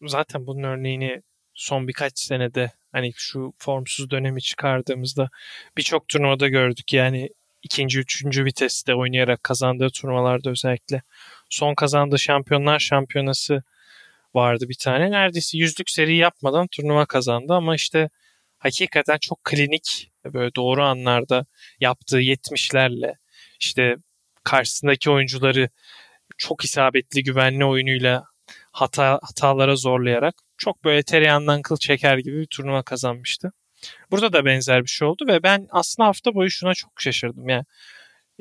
zaten 0.01 0.47
bunun 0.47 0.63
örneğini 0.63 1.21
son 1.53 1.87
birkaç 1.87 2.19
senede 2.19 2.71
hani 2.91 3.11
şu 3.15 3.53
formsuz 3.57 4.09
dönemi 4.09 4.41
çıkardığımızda 4.41 5.29
birçok 5.77 6.07
turnuvada 6.07 6.47
gördük. 6.47 6.93
Yani 6.93 7.29
ikinci, 7.63 7.99
üçüncü 7.99 8.45
viteste 8.45 8.95
oynayarak 8.95 9.43
kazandığı 9.43 9.89
turnuvalarda 9.89 10.49
özellikle. 10.49 11.01
Son 11.49 11.75
kazandığı 11.75 12.19
şampiyonlar 12.19 12.79
şampiyonası 12.79 13.63
vardı 14.33 14.69
bir 14.69 14.77
tane. 14.79 15.11
Neredeyse 15.11 15.57
yüzlük 15.57 15.89
seri 15.89 16.15
yapmadan 16.15 16.67
turnuva 16.67 17.05
kazandı 17.05 17.53
ama 17.53 17.75
işte 17.75 18.09
hakikaten 18.63 19.17
çok 19.17 19.43
klinik 19.43 20.11
böyle 20.25 20.55
doğru 20.55 20.83
anlarda 20.83 21.45
yaptığı 21.79 22.21
70'lerle 22.21 23.15
işte 23.59 23.95
karşısındaki 24.43 25.09
oyuncuları 25.11 25.69
çok 26.37 26.65
isabetli 26.65 27.23
güvenli 27.23 27.65
oyunuyla 27.65 28.23
hata 28.71 29.19
hatalara 29.23 29.75
zorlayarak 29.75 30.35
çok 30.57 30.83
böyle 30.83 31.03
tereyağından 31.03 31.61
kıl 31.61 31.77
çeker 31.77 32.17
gibi 32.17 32.39
bir 32.39 32.47
turnuva 32.47 32.83
kazanmıştı. 32.83 33.51
Burada 34.11 34.33
da 34.33 34.45
benzer 34.45 34.83
bir 34.83 34.89
şey 34.89 35.07
oldu 35.07 35.27
ve 35.27 35.43
ben 35.43 35.67
aslında 35.71 36.07
hafta 36.07 36.33
boyu 36.35 36.49
şuna 36.49 36.73
çok 36.73 37.01
şaşırdım. 37.01 37.49
Yani 37.49 37.65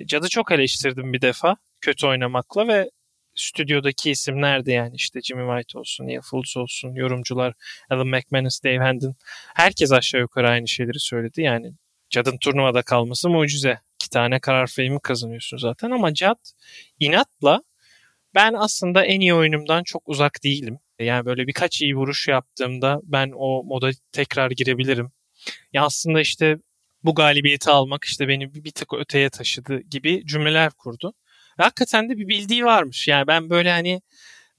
Cad'ı 0.06 0.28
çok 0.28 0.52
eleştirdim 0.52 1.12
bir 1.12 1.20
defa 1.20 1.56
kötü 1.80 2.06
oynamakla 2.06 2.68
ve 2.68 2.90
stüdyodaki 3.42 4.10
isimler 4.10 4.66
de 4.66 4.72
yani 4.72 4.94
işte 4.94 5.20
Jimmy 5.20 5.56
White 5.56 5.78
olsun, 5.78 6.06
Neil 6.06 6.20
Fultz 6.20 6.56
olsun, 6.56 6.94
yorumcular 6.94 7.54
Alan 7.90 8.08
McManus, 8.08 8.64
Dave 8.64 8.78
Hendon 8.78 9.14
herkes 9.54 9.92
aşağı 9.92 10.20
yukarı 10.20 10.48
aynı 10.48 10.68
şeyleri 10.68 11.00
söyledi. 11.00 11.42
Yani 11.42 11.72
Cad'ın 12.10 12.38
turnuvada 12.38 12.82
kalması 12.82 13.28
mucize. 13.28 13.78
İki 13.94 14.10
tane 14.10 14.40
karar 14.40 14.66
frame'i 14.66 15.00
kazanıyorsun 15.02 15.56
zaten 15.56 15.90
ama 15.90 16.14
Cad 16.14 16.38
inatla 17.00 17.62
ben 18.34 18.54
aslında 18.54 19.04
en 19.04 19.20
iyi 19.20 19.34
oyunumdan 19.34 19.82
çok 19.82 20.08
uzak 20.08 20.44
değilim. 20.44 20.78
Yani 20.98 21.26
böyle 21.26 21.46
birkaç 21.46 21.82
iyi 21.82 21.96
vuruş 21.96 22.28
yaptığımda 22.28 23.00
ben 23.04 23.32
o 23.34 23.64
moda 23.64 23.90
tekrar 24.12 24.50
girebilirim. 24.50 25.12
Ya 25.72 25.84
aslında 25.84 26.20
işte 26.20 26.58
bu 27.04 27.14
galibiyeti 27.14 27.70
almak 27.70 28.04
işte 28.04 28.28
beni 28.28 28.54
bir 28.54 28.70
tık 28.70 28.94
öteye 28.94 29.30
taşıdı 29.30 29.80
gibi 29.80 30.26
cümleler 30.26 30.70
kurdu. 30.70 31.14
Ve 31.58 31.62
hakikaten 31.62 32.08
de 32.08 32.16
bir 32.16 32.28
bildiği 32.28 32.64
varmış. 32.64 33.08
Yani 33.08 33.26
ben 33.26 33.50
böyle 33.50 33.70
hani 33.70 34.02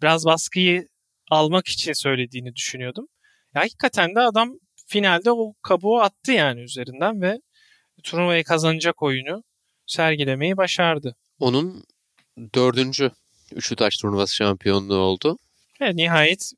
biraz 0.01 0.25
baskıyı 0.25 0.87
almak 1.31 1.67
için 1.67 1.93
söylediğini 1.93 2.55
düşünüyordum. 2.55 3.07
Ya 3.55 3.61
hakikaten 3.61 4.15
de 4.15 4.19
adam 4.19 4.53
finalde 4.87 5.31
o 5.31 5.53
kabuğu 5.61 5.99
attı 6.01 6.31
yani 6.31 6.61
üzerinden 6.61 7.21
ve 7.21 7.39
turnuvayı 8.03 8.43
kazanacak 8.43 9.03
oyunu 9.03 9.43
sergilemeyi 9.87 10.57
başardı. 10.57 11.15
Onun 11.39 11.83
dördüncü 12.55 13.11
Üçlü 13.51 13.75
Taş 13.75 13.97
turnuvası 13.97 14.35
şampiyonluğu 14.35 14.95
oldu. 14.95 15.37
Evet, 15.81 15.95
nihayet 15.95 16.51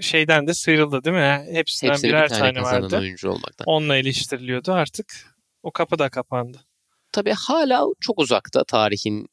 şeyden 0.00 0.46
de 0.46 0.54
sıyrıldı 0.54 1.04
değil 1.04 1.16
mi? 1.16 1.46
Hepsinden 1.52 1.92
Hepsine 1.92 2.10
birer 2.10 2.24
bir 2.24 2.34
tane, 2.34 2.40
tane 2.40 2.62
vardı. 2.62 2.98
oyuncu 2.98 3.30
olmaktan. 3.30 3.64
Onunla 3.66 3.96
eleştiriliyordu 3.96 4.72
artık. 4.72 5.36
O 5.62 5.70
kapı 5.70 5.98
da 5.98 6.08
kapandı. 6.08 6.64
tabii 7.12 7.32
hala 7.32 7.84
çok 8.00 8.18
uzakta 8.18 8.64
tarihin 8.64 9.26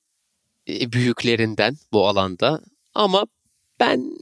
büyüklerinden 0.67 1.77
bu 1.91 2.07
alanda. 2.07 2.61
Ama 2.93 3.25
ben 3.79 4.17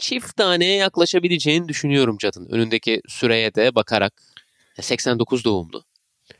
çift 0.00 0.36
taneye 0.36 0.76
yaklaşabileceğini 0.76 1.68
düşünüyorum 1.68 2.16
Cad'ın. 2.18 2.48
Önündeki 2.48 3.02
süreye 3.08 3.54
de 3.54 3.74
bakarak 3.74 4.22
89 4.80 5.44
doğumlu. 5.44 5.84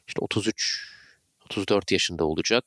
İşte 0.09 0.21
33 0.21 0.97
34 1.47 1.93
yaşında 1.93 2.25
olacak. 2.25 2.65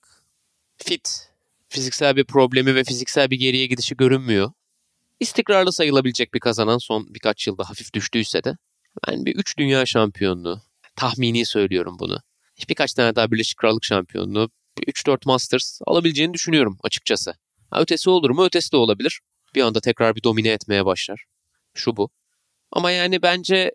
Fit. 0.78 1.30
Fiziksel 1.70 2.16
bir 2.16 2.24
problemi 2.24 2.76
ve 2.76 2.84
fiziksel 2.84 3.30
bir 3.30 3.40
geriye 3.40 3.66
gidişi 3.66 3.98
görünmüyor. 3.98 4.52
İstikrarlı 5.20 5.72
sayılabilecek 5.74 6.34
bir 6.34 6.40
kazanan 6.40 6.78
son 6.78 7.14
birkaç 7.14 7.48
yılda 7.48 7.70
hafif 7.70 7.94
düştüyse 7.94 8.44
de 8.44 8.58
ben 9.08 9.26
bir 9.26 9.36
3 9.36 9.58
dünya 9.58 9.86
şampiyonluğu 9.86 10.62
tahmini 10.96 11.46
söylüyorum 11.46 11.98
bunu. 12.00 12.22
Birkaç 12.70 12.94
tane 12.94 13.16
daha 13.16 13.32
Birleşik 13.32 13.58
Krallık 13.58 13.84
şampiyonluğu 13.84 14.50
3-4 14.88 15.26
Masters 15.26 15.80
alabileceğini 15.86 16.34
düşünüyorum 16.34 16.78
açıkçası. 16.84 17.34
Ha, 17.72 17.82
ötesi 17.82 18.10
olur 18.10 18.30
mu? 18.30 18.46
Ötesi 18.46 18.72
de 18.72 18.78
olabilir. 18.78 19.22
Bir 19.56 19.62
anda 19.62 19.80
tekrar 19.80 20.16
bir 20.16 20.24
domine 20.24 20.50
etmeye 20.50 20.86
başlar. 20.86 21.24
Şu 21.74 21.98
bu. 21.98 22.10
Ama 22.72 22.92
yani 22.92 23.22
bence 23.22 23.72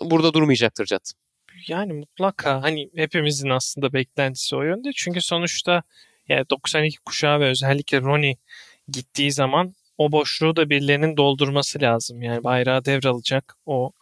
burada 0.00 0.34
durmayacaktır 0.34 0.86
Cat. 0.86 1.12
Yani 1.68 1.92
mutlaka 1.92 2.62
hani 2.62 2.90
hepimizin 2.96 3.48
aslında 3.48 3.92
beklentisi 3.92 4.56
o 4.56 4.62
yönde. 4.62 4.90
Çünkü 4.94 5.20
sonuçta 5.22 5.82
yani 6.28 6.44
92 6.50 6.98
kuşağı 6.98 7.40
ve 7.40 7.48
özellikle 7.48 8.00
Ronnie 8.00 8.36
gittiği 8.88 9.32
zaman 9.32 9.74
o 9.98 10.12
boşluğu 10.12 10.56
da 10.56 10.70
birilerinin 10.70 11.16
doldurması 11.16 11.80
lazım. 11.80 12.22
Yani 12.22 12.44
bayrağı 12.44 12.84
devralacak 12.84 13.56
o 13.66 13.92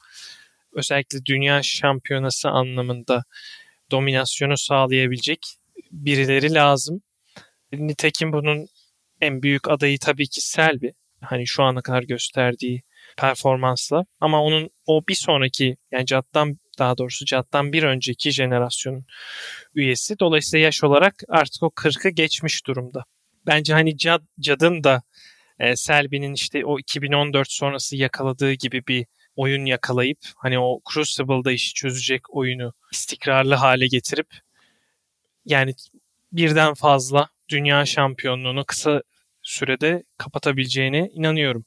özellikle 0.73 1.25
dünya 1.25 1.63
şampiyonası 1.63 2.49
anlamında 2.49 3.25
dominasyonu 3.91 4.59
sağlayabilecek 4.59 5.58
birileri 5.91 6.55
lazım. 6.55 7.03
Nitekim 7.73 8.33
bunun 8.33 8.69
en 9.21 9.43
büyük 9.43 9.69
adayı 9.69 9.99
tabii 9.99 10.29
ki 10.29 10.41
Selby. 10.41 10.89
Hani 11.21 11.47
şu 11.47 11.63
ana 11.63 11.83
kadar 11.83 12.03
gösterdiği 12.03 12.83
performansla. 13.17 14.05
Ama 14.21 14.43
onun 14.43 14.71
o 14.87 15.03
bir 15.09 15.15
sonraki 15.15 15.77
yani 15.93 16.07
Cad'dan 16.07 16.59
daha 16.79 16.99
doğrusu 16.99 17.25
Cad'dan 17.25 17.73
bir 17.73 17.83
önceki 17.83 18.31
jenerasyonun 18.31 19.05
üyesi. 19.75 20.19
Dolayısıyla 20.19 20.65
yaş 20.65 20.85
olarak 20.85 21.15
artık 21.29 21.63
o 21.63 21.67
40'ı 21.67 22.11
geçmiş 22.11 22.67
durumda. 22.67 23.05
Bence 23.47 23.73
hani 23.73 23.99
Cad, 23.99 24.23
Cad'ın 24.41 24.85
da 24.85 25.03
e, 25.59 25.77
Selby'nin 25.77 26.35
işte 26.35 26.65
o 26.65 26.79
2014 26.79 27.53
sonrası 27.53 27.97
yakaladığı 27.97 28.53
gibi 28.53 28.83
bir 28.89 29.07
oyun 29.37 29.65
yakalayıp 29.65 30.19
hani 30.37 30.59
o 30.59 30.81
Crucible'da 30.93 31.53
işi 31.53 31.75
çözecek 31.75 32.37
oyunu 32.37 32.73
istikrarlı 32.93 33.55
hale 33.55 33.87
getirip 33.87 34.27
yani 35.49 35.75
birden 36.33 36.75
fazla 36.75 37.29
dünya 37.49 37.87
şampiyonluğunu 37.87 38.65
kısa 38.65 39.03
sürede 39.43 40.03
kapatabileceğine 40.19 41.11
inanıyorum. 41.15 41.65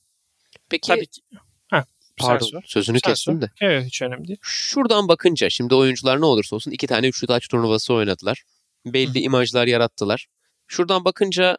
Peki 0.69 0.87
Tabii 0.87 1.05
ki. 1.07 1.21
Heh, 1.69 1.83
pardon 2.17 2.45
sor. 2.45 2.61
sözünü 2.65 2.99
Sen 2.99 3.11
kestim 3.11 3.33
sor. 3.33 3.41
de. 3.41 3.51
Evet 3.61 3.85
hiç 3.85 4.01
önemli 4.01 4.27
değil. 4.27 4.39
Şuradan 4.41 5.07
bakınca 5.07 5.49
şimdi 5.49 5.75
oyuncular 5.75 6.21
ne 6.21 6.25
olursa 6.25 6.55
olsun 6.55 6.71
iki 6.71 6.87
tane 6.87 7.07
üçlü 7.07 7.27
taç 7.27 7.47
turnuvası 7.47 7.93
oynadılar. 7.93 8.43
Belli 8.85 9.19
imajlar 9.19 9.67
yarattılar. 9.67 10.27
Şuradan 10.67 11.05
bakınca 11.05 11.57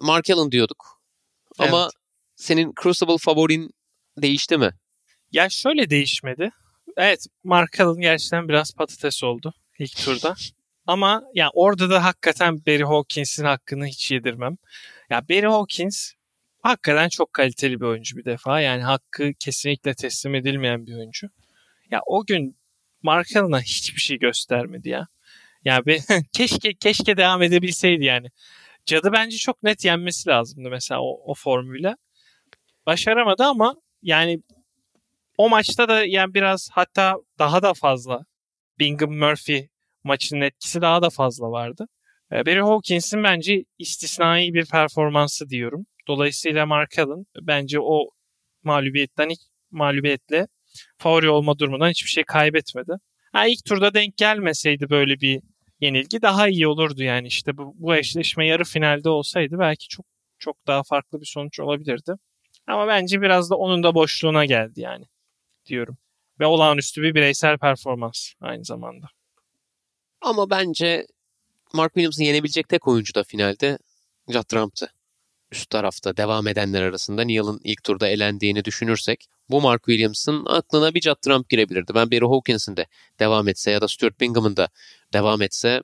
Mark 0.00 0.30
Allen 0.30 0.52
diyorduk. 0.52 1.02
Ama 1.58 1.82
Evet. 1.82 1.92
senin 2.36 2.72
Crucible 2.82 3.18
favorin 3.18 3.70
değişti 4.18 4.56
mi? 4.58 4.70
Ya 5.32 5.48
şöyle 5.48 5.90
değişmedi. 5.90 6.50
Evet 6.96 7.26
Mark 7.44 7.80
Allen 7.80 8.00
gerçekten 8.00 8.48
biraz 8.48 8.74
patates 8.74 9.24
oldu 9.24 9.54
ilk 9.78 9.96
turda. 9.96 10.34
Ama 10.86 11.22
ya 11.34 11.50
orada 11.54 11.90
da 11.90 12.04
hakikaten 12.04 12.66
Barry 12.66 12.84
Hawkins'in 12.84 13.44
hakkını 13.44 13.86
hiç 13.86 14.10
yedirmem. 14.10 14.56
Ya 15.10 15.28
Barry 15.28 15.46
Hawkins 15.46 16.12
hakikaten 16.62 17.08
çok 17.08 17.32
kaliteli 17.32 17.80
bir 17.80 17.86
oyuncu 17.86 18.16
bir 18.16 18.24
defa. 18.24 18.60
Yani 18.60 18.82
hakkı 18.82 19.32
kesinlikle 19.38 19.94
teslim 19.94 20.34
edilmeyen 20.34 20.86
bir 20.86 20.94
oyuncu. 20.94 21.28
Ya 21.90 22.00
o 22.06 22.26
gün 22.26 22.56
Mark 23.02 23.36
Allen'a 23.36 23.60
hiçbir 23.60 24.00
şey 24.00 24.18
göstermedi 24.18 24.88
ya. 24.88 25.08
Ya 25.64 25.86
be, 25.86 25.98
keşke 26.32 26.74
keşke 26.74 27.16
devam 27.16 27.42
edebilseydi 27.42 28.04
yani. 28.04 28.28
Cadı 28.86 29.12
bence 29.12 29.36
çok 29.36 29.62
net 29.62 29.84
yenmesi 29.84 30.28
lazımdı 30.28 30.70
mesela 30.70 31.00
o, 31.00 31.20
o 31.30 31.34
formuyla. 31.34 31.96
Başaramadı 32.86 33.44
ama 33.44 33.74
yani 34.02 34.42
o 35.38 35.48
maçta 35.48 35.88
da 35.88 36.04
yani 36.04 36.34
biraz 36.34 36.68
hatta 36.72 37.16
daha 37.38 37.62
da 37.62 37.74
fazla 37.74 38.24
Bingham 38.78 39.12
Murphy 39.12 39.68
maçının 40.04 40.40
etkisi 40.40 40.80
daha 40.80 41.02
da 41.02 41.10
fazla 41.10 41.50
vardı. 41.50 41.86
Ee, 42.32 42.46
Barry 42.46 42.60
Hawkins'in 42.60 43.24
bence 43.24 43.64
istisnai 43.78 44.54
bir 44.54 44.66
performansı 44.66 45.48
diyorum. 45.48 45.86
Dolayısıyla 46.08 46.66
Mark 46.66 46.98
Allen 46.98 47.26
bence 47.40 47.80
o 47.80 48.08
mağlubiyetten 48.62 49.30
hiç 49.30 49.40
mağlubiyetle 49.70 50.46
favori 50.98 51.30
olma 51.30 51.58
durumundan 51.58 51.90
hiçbir 51.90 52.10
şey 52.10 52.24
kaybetmedi. 52.24 52.92
Ha, 53.32 53.46
ilk 53.46 53.64
turda 53.64 53.94
denk 53.94 54.16
gelmeseydi 54.16 54.90
böyle 54.90 55.20
bir 55.20 55.40
yenilgi 55.80 56.22
daha 56.22 56.48
iyi 56.48 56.66
olurdu 56.66 57.02
yani 57.02 57.26
işte 57.26 57.56
bu, 57.56 57.74
bu 57.76 57.96
eşleşme 57.96 58.46
yarı 58.46 58.64
finalde 58.64 59.08
olsaydı 59.08 59.58
belki 59.58 59.88
çok 59.88 60.06
çok 60.38 60.66
daha 60.66 60.82
farklı 60.82 61.20
bir 61.20 61.26
sonuç 61.26 61.60
olabilirdi. 61.60 62.12
Ama 62.66 62.86
bence 62.88 63.22
biraz 63.22 63.50
da 63.50 63.56
onun 63.56 63.82
da 63.82 63.94
boşluğuna 63.94 64.44
geldi 64.44 64.80
yani 64.80 65.04
diyorum. 65.66 65.98
Ve 66.40 66.46
olağanüstü 66.46 67.02
bir 67.02 67.14
bireysel 67.14 67.58
performans 67.58 68.32
aynı 68.40 68.64
zamanda. 68.64 69.06
Ama 70.22 70.50
bence 70.50 71.06
Mark 71.72 71.94
Williams'ın 71.94 72.24
yenebilecek 72.24 72.68
tek 72.68 72.88
oyuncu 72.88 73.14
da 73.14 73.22
finalde 73.24 73.78
Judd 74.28 74.42
Trump'tı. 74.42 74.92
Üst 75.52 75.70
tarafta 75.70 76.16
devam 76.16 76.48
edenler 76.48 76.82
arasında 76.82 77.24
Neal'ın 77.24 77.60
ilk 77.64 77.84
turda 77.84 78.08
elendiğini 78.08 78.64
düşünürsek 78.64 79.26
bu 79.50 79.60
Mark 79.60 79.84
Williams'ın 79.84 80.46
aklına 80.46 80.94
bir 80.94 81.00
Judd 81.00 81.20
Trump 81.22 81.48
girebilirdi. 81.48 81.94
Ben 81.94 82.10
Barry 82.10 82.26
Hawkins'in 82.26 82.76
de 82.76 82.86
devam 83.18 83.48
etse 83.48 83.70
ya 83.70 83.80
da 83.80 83.88
Stuart 83.88 84.20
Bingham'ın 84.20 84.56
da 84.56 84.68
devam 85.12 85.42
etse 85.42 85.82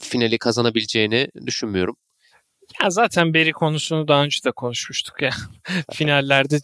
finali 0.00 0.38
kazanabileceğini 0.38 1.28
düşünmüyorum. 1.46 1.96
Ya 2.82 2.90
zaten 2.90 3.34
Barry 3.34 3.52
konusunu 3.52 4.08
daha 4.08 4.24
önce 4.24 4.44
de 4.44 4.52
konuşmuştuk 4.52 5.22
ya. 5.22 5.30
Finallerde 5.92 6.58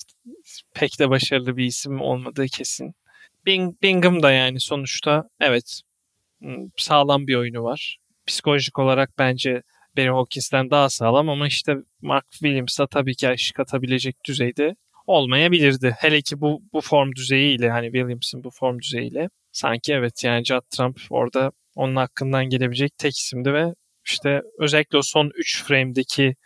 pek 0.74 0.98
de 0.98 1.11
başarılı 1.11 1.57
bir 1.57 1.64
isim 1.64 2.00
olmadığı 2.00 2.46
kesin. 2.46 2.94
Bing, 3.46 3.83
Bingham 3.83 4.22
da 4.22 4.33
yani 4.33 4.61
sonuçta 4.61 5.29
evet 5.40 5.83
sağlam 6.76 7.26
bir 7.26 7.35
oyunu 7.35 7.62
var. 7.62 7.98
Psikolojik 8.26 8.78
olarak 8.78 9.11
bence 9.18 9.62
Barry 9.96 10.09
Hawkins'ten 10.09 10.70
daha 10.70 10.90
sağlam 10.90 11.28
ama 11.28 11.46
işte 11.46 11.76
Mark 12.02 12.30
Williams'a 12.30 12.87
tabii 12.87 13.14
ki 13.14 13.28
eşlik 13.28 13.61
atabilecek 13.61 14.16
düzeyde 14.24 14.76
olmayabilirdi. 15.07 15.96
Hele 15.98 16.22
ki 16.22 16.40
bu, 16.40 16.62
bu 16.72 16.80
form 16.80 17.12
düzeyiyle 17.12 17.70
hani 17.70 17.87
Williams'ın 17.87 18.44
bu 18.44 18.50
form 18.50 18.78
düzeyiyle 18.78 19.28
sanki 19.52 19.92
evet 19.92 20.24
yani 20.24 20.44
Judd 20.44 20.70
Trump 20.70 21.00
orada 21.11 21.52
onun 21.74 21.96
hakkından 21.96 22.44
gelebilecek 22.44 22.98
tek 22.98 23.16
isimdi 23.16 23.52
ve 23.52 23.74
işte 24.07 24.42
özellikle 24.59 24.98
o 24.98 25.02
son 25.02 25.30
3 25.35 25.64
frame'deki 25.64 26.37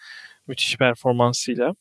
müthiş 0.47 0.77
performansıyla 0.77 1.75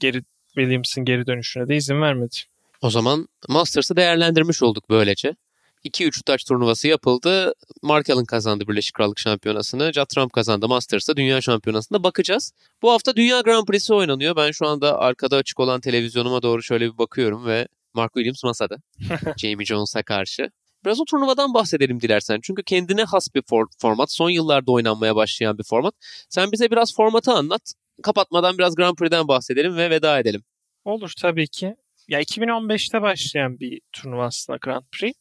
geri 0.00 0.22
Williams'ın 0.46 1.04
geri 1.04 1.26
dönüşüne 1.26 1.68
de 1.68 1.76
izin 1.76 2.00
vermedi. 2.00 2.36
O 2.82 2.90
zaman 2.90 3.28
Masters'ı 3.48 3.96
değerlendirmiş 3.96 4.62
olduk 4.62 4.90
böylece. 4.90 5.34
2-3 5.84 6.24
taç 6.24 6.44
turnuvası 6.44 6.88
yapıldı. 6.88 7.54
Mark 7.82 8.10
Allen 8.10 8.24
kazandı 8.24 8.68
Birleşik 8.68 8.94
Krallık 8.94 9.18
Şampiyonası'nı. 9.18 9.92
Judd 9.92 10.06
Trump 10.06 10.32
kazandı 10.32 10.68
Masters'ta 10.68 11.16
Dünya 11.16 11.40
Şampiyonası'nda. 11.40 12.04
Bakacağız. 12.04 12.52
Bu 12.82 12.92
hafta 12.92 13.16
Dünya 13.16 13.40
Grand 13.40 13.66
Prix'si 13.66 13.94
oynanıyor. 13.94 14.36
Ben 14.36 14.50
şu 14.50 14.66
anda 14.66 14.98
arkada 14.98 15.36
açık 15.36 15.60
olan 15.60 15.80
televizyonuma 15.80 16.42
doğru 16.42 16.62
şöyle 16.62 16.92
bir 16.92 16.98
bakıyorum 16.98 17.46
ve 17.46 17.68
Mark 17.94 18.14
Williams 18.14 18.44
masada. 18.44 18.76
Jamie 19.36 19.66
Jones'a 19.66 20.02
karşı. 20.02 20.50
Biraz 20.84 21.00
o 21.00 21.04
turnuvadan 21.04 21.54
bahsedelim 21.54 22.00
dilersen. 22.00 22.40
Çünkü 22.42 22.62
kendine 22.62 23.04
has 23.04 23.34
bir 23.34 23.42
for- 23.42 23.68
format. 23.78 24.12
Son 24.12 24.30
yıllarda 24.30 24.72
oynanmaya 24.72 25.16
başlayan 25.16 25.58
bir 25.58 25.64
format. 25.64 25.94
Sen 26.28 26.52
bize 26.52 26.70
biraz 26.70 26.94
formatı 26.94 27.32
anlat. 27.32 27.72
Kapatmadan 28.02 28.58
biraz 28.58 28.74
Grand 28.74 28.96
Prix'den 28.96 29.28
bahsedelim 29.28 29.76
ve 29.76 29.90
veda 29.90 30.18
edelim. 30.18 30.44
Olur 30.84 31.12
tabii 31.20 31.48
ki. 31.48 31.74
Ya 32.08 32.20
2015'te 32.20 33.02
başlayan 33.02 33.60
bir 33.60 33.80
turnuva 33.92 34.24
aslında 34.26 34.58
Grand 34.62 34.84
Prix. 34.92 35.12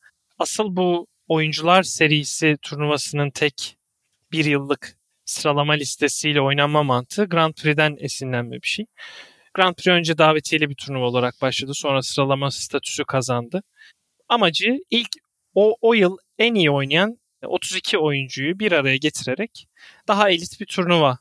Asıl 0.41 0.75
bu 0.75 1.07
oyuncular 1.27 1.83
serisi 1.83 2.57
turnuvasının 2.61 3.29
tek 3.29 3.77
bir 4.31 4.45
yıllık 4.45 4.97
sıralama 5.25 5.73
listesiyle 5.73 6.41
oynanma 6.41 6.83
mantığı 6.83 7.25
Grand 7.25 7.53
Prix'den 7.53 7.95
esinlenme 7.99 8.55
bir 8.55 8.67
şey. 8.67 8.85
Grand 9.53 9.75
Prix 9.75 9.87
önce 9.87 10.17
davetiyeli 10.17 10.69
bir 10.69 10.75
turnuva 10.75 11.05
olarak 11.05 11.41
başladı. 11.41 11.71
Sonra 11.75 12.01
sıralama 12.01 12.51
statüsü 12.51 13.03
kazandı. 13.03 13.63
Amacı 14.29 14.79
ilk 14.89 15.09
o, 15.55 15.77
o 15.81 15.93
yıl 15.93 16.17
en 16.37 16.53
iyi 16.53 16.71
oynayan 16.71 17.19
32 17.43 17.97
oyuncuyu 17.97 18.59
bir 18.59 18.71
araya 18.71 18.97
getirerek 18.97 19.67
daha 20.07 20.29
elit 20.29 20.59
bir 20.59 20.65
turnuva 20.65 21.17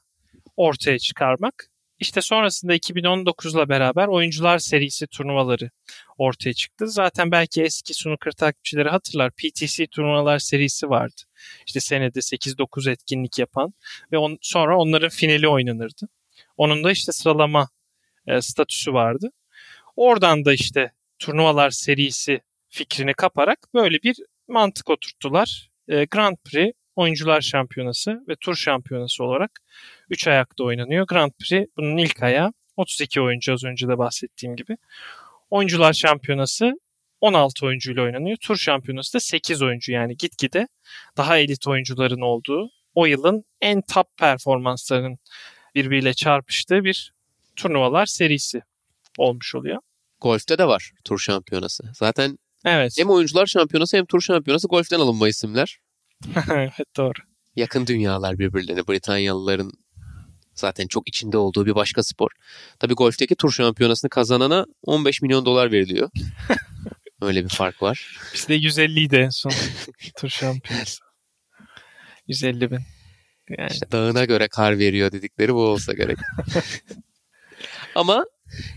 ortaya 0.56 0.98
çıkarmak. 0.98 1.69
İşte 2.00 2.20
sonrasında 2.20 2.76
2019'la 2.76 3.68
beraber 3.68 4.06
oyuncular 4.06 4.58
serisi 4.58 5.06
turnuvaları 5.06 5.70
ortaya 6.18 6.52
çıktı. 6.52 6.88
Zaten 6.88 7.30
belki 7.30 7.62
eski 7.62 7.94
snooker 7.94 8.32
takipçileri 8.32 8.88
hatırlar. 8.88 9.30
PTC 9.30 9.86
turnuvalar 9.86 10.38
serisi 10.38 10.90
vardı. 10.90 11.22
İşte 11.66 11.80
senede 11.80 12.18
8-9 12.18 12.90
etkinlik 12.90 13.38
yapan 13.38 13.74
ve 14.12 14.18
on, 14.18 14.38
sonra 14.40 14.78
onların 14.78 15.08
finali 15.08 15.48
oynanırdı. 15.48 16.08
Onun 16.56 16.84
da 16.84 16.90
işte 16.90 17.12
sıralama 17.12 17.68
e, 18.26 18.40
statüsü 18.40 18.92
vardı. 18.92 19.30
Oradan 19.96 20.44
da 20.44 20.52
işte 20.52 20.92
turnuvalar 21.18 21.70
serisi 21.70 22.40
fikrini 22.68 23.14
kaparak 23.14 23.58
böyle 23.74 24.02
bir 24.02 24.16
mantık 24.48 24.90
oturttular. 24.90 25.70
E, 25.88 26.04
Grand 26.04 26.36
Prix 26.44 26.72
Oyuncular 26.96 27.40
Şampiyonası 27.40 28.24
ve 28.28 28.36
Tur 28.36 28.54
Şampiyonası 28.54 29.24
olarak 29.24 29.60
3 30.10 30.28
ayakta 30.28 30.64
oynanıyor. 30.64 31.06
Grand 31.06 31.32
Prix 31.38 31.68
bunun 31.76 31.96
ilk 31.96 32.22
ayağı 32.22 32.52
32 32.76 33.20
oyuncu 33.20 33.52
az 33.52 33.64
önce 33.64 33.88
de 33.88 33.98
bahsettiğim 33.98 34.56
gibi. 34.56 34.76
Oyuncular 35.50 35.92
Şampiyonası 35.92 36.72
16 37.20 37.66
oyuncuyla 37.66 38.02
oynanıyor. 38.02 38.36
Tur 38.40 38.56
Şampiyonası 38.56 39.14
da 39.14 39.20
8 39.20 39.62
oyuncu 39.62 39.92
yani 39.92 40.16
gitgide 40.16 40.68
daha 41.16 41.38
elit 41.38 41.66
oyuncuların 41.66 42.20
olduğu 42.20 42.70
o 42.94 43.06
yılın 43.06 43.44
en 43.60 43.82
top 43.82 44.16
performanslarının 44.16 45.18
birbiriyle 45.74 46.14
çarpıştığı 46.14 46.84
bir 46.84 47.12
turnuvalar 47.56 48.06
serisi 48.06 48.62
olmuş 49.18 49.54
oluyor. 49.54 49.78
Golf'te 50.20 50.58
de 50.58 50.66
var 50.68 50.92
tur 51.04 51.18
şampiyonası. 51.18 51.84
Zaten 51.94 52.38
Evet. 52.64 52.94
hem 52.98 53.10
oyuncular 53.10 53.46
şampiyonası 53.46 53.96
hem 53.96 54.04
tur 54.06 54.20
şampiyonası 54.20 54.68
golf'ten 54.68 55.00
alınma 55.00 55.28
isimler. 55.28 55.78
evet 56.50 56.96
doğru. 56.96 57.18
Yakın 57.56 57.86
dünyalar 57.86 58.38
birbirlerine. 58.38 58.88
Britanyalıların 58.88 59.72
zaten 60.54 60.86
çok 60.86 61.08
içinde 61.08 61.38
olduğu 61.38 61.66
bir 61.66 61.74
başka 61.74 62.02
spor. 62.02 62.30
Tabii 62.78 62.94
golfteki 62.94 63.34
tur 63.34 63.52
şampiyonasını 63.52 64.08
kazanana 64.10 64.66
15 64.82 65.22
milyon 65.22 65.44
dolar 65.44 65.72
veriliyor. 65.72 66.10
Öyle 67.22 67.44
bir 67.44 67.48
fark 67.48 67.82
var. 67.82 68.18
Bizde 68.34 68.54
150 68.54 69.00
idi 69.00 69.16
en 69.16 69.28
son 69.28 69.52
tur 70.18 70.28
şampiyonası. 70.28 71.00
150 72.26 72.70
bin. 72.70 72.80
Yani 73.58 73.70
İşte 73.72 73.92
dağına 73.92 74.24
göre 74.24 74.48
kar 74.48 74.78
veriyor 74.78 75.12
dedikleri 75.12 75.54
bu 75.54 75.60
olsa 75.60 75.92
gerek. 75.92 76.18
Ama 77.94 78.24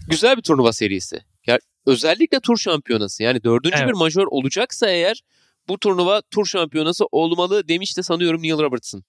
güzel 0.10 0.38
bir 0.38 0.42
turnuva 0.42 0.74
serisi. 0.74 1.20
Ya 1.48 1.60
özellikle 1.86 2.40
tur 2.40 2.58
şampiyonası. 2.58 3.24
Yani 3.24 3.44
dördüncü 3.44 3.76
Evet. 3.78 3.88
bir 3.88 3.94
majör 3.94 4.26
olacaksa 4.30 4.90
eğer 4.90 5.22
bu 5.68 5.80
turnuva 5.80 6.22
tur 6.32 6.46
şampiyonası 6.46 7.06
olmalı 7.12 7.68
demişti 7.68 8.04
sanıyorum 8.04 8.44
Neil 8.44 8.58
Robertson. 8.58 9.04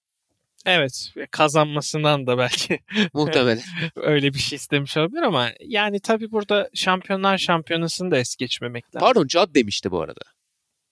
Evet 0.67 1.13
kazanmasından 1.31 2.27
da 2.27 2.39
belki 2.39 2.81
Muhtemelen. 3.13 3.63
öyle 3.97 4.35
bir 4.35 4.39
şey 4.39 4.57
istemiş 4.57 4.97
olabilir 4.97 5.23
ama 5.23 5.51
yani 5.61 6.01
tabii 6.01 6.31
burada 6.31 6.71
şampiyonlar 6.75 7.39
şampiyonasını 7.39 8.11
da 8.11 8.19
es 8.19 8.37
geçmemek 8.37 8.85
lazım. 8.95 9.01
Pardon 9.01 9.29
Judd 9.29 9.55
demişti 9.55 9.91
bu 9.91 10.01
arada. 10.03 10.21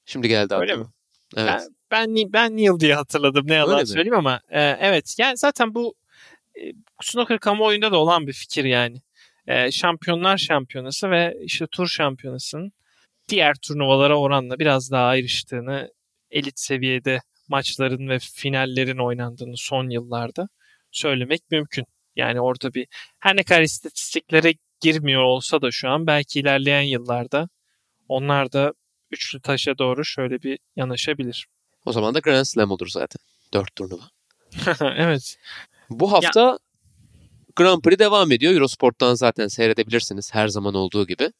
Şimdi 0.06 0.28
geldi 0.28 0.54
Öyle 0.54 0.72
aklıma. 0.72 0.88
mi? 0.88 0.92
Evet. 1.36 1.62
Ben, 1.90 2.16
ben, 2.16 2.32
ben 2.32 2.56
Neil 2.56 2.80
diye 2.80 2.94
hatırladım 2.94 3.46
ne 3.48 3.54
yalan 3.54 3.72
Öyle 3.72 3.82
mi? 3.82 3.86
söyleyeyim 3.88 4.14
ama 4.18 4.40
e, 4.50 4.60
evet 4.62 5.14
yani 5.18 5.36
zaten 5.36 5.74
bu 5.74 5.94
e, 6.60 6.72
snooker 7.02 7.38
kamuoyunda 7.38 7.92
da 7.92 7.96
olan 7.96 8.26
bir 8.26 8.32
fikir 8.32 8.64
yani. 8.64 9.02
E, 9.46 9.70
şampiyonlar 9.70 10.36
şampiyonası 10.38 11.10
ve 11.10 11.36
işte 11.42 11.66
tur 11.66 11.88
şampiyonasının 11.88 12.72
diğer 13.28 13.54
turnuvalara 13.54 14.18
oranla 14.18 14.58
biraz 14.58 14.90
daha 14.90 15.06
ayrıştığını 15.06 15.92
elit 16.30 16.60
seviyede 16.60 17.20
maçların 17.52 18.08
ve 18.08 18.18
finallerin 18.18 18.98
oynandığını 18.98 19.56
son 19.56 19.90
yıllarda 19.90 20.48
söylemek 20.90 21.50
mümkün. 21.50 21.84
Yani 22.16 22.40
orada 22.40 22.74
bir 22.74 22.86
her 23.18 23.36
ne 23.36 23.42
kadar 23.42 23.62
istatistiklere 23.62 24.54
girmiyor 24.80 25.22
olsa 25.22 25.62
da 25.62 25.70
şu 25.70 25.88
an 25.88 26.06
belki 26.06 26.40
ilerleyen 26.40 26.82
yıllarda 26.82 27.48
onlar 28.08 28.52
da 28.52 28.72
üçlü 29.10 29.40
taşa 29.40 29.78
doğru 29.78 30.04
şöyle 30.04 30.42
bir 30.42 30.58
yanaşabilir. 30.76 31.46
O 31.86 31.92
zaman 31.92 32.14
da 32.14 32.18
Grand 32.18 32.44
Slam 32.44 32.70
olur 32.70 32.88
zaten. 32.88 33.20
Dört 33.54 33.76
turnuva. 33.76 34.02
evet. 34.96 35.36
Bu 35.90 36.12
hafta 36.12 36.58
Grand 37.56 37.82
Prix 37.82 37.98
devam 37.98 38.32
ediyor. 38.32 38.54
Eurosport'tan 38.54 39.14
zaten 39.14 39.48
seyredebilirsiniz 39.48 40.34
her 40.34 40.48
zaman 40.48 40.74
olduğu 40.74 41.06
gibi. 41.06 41.32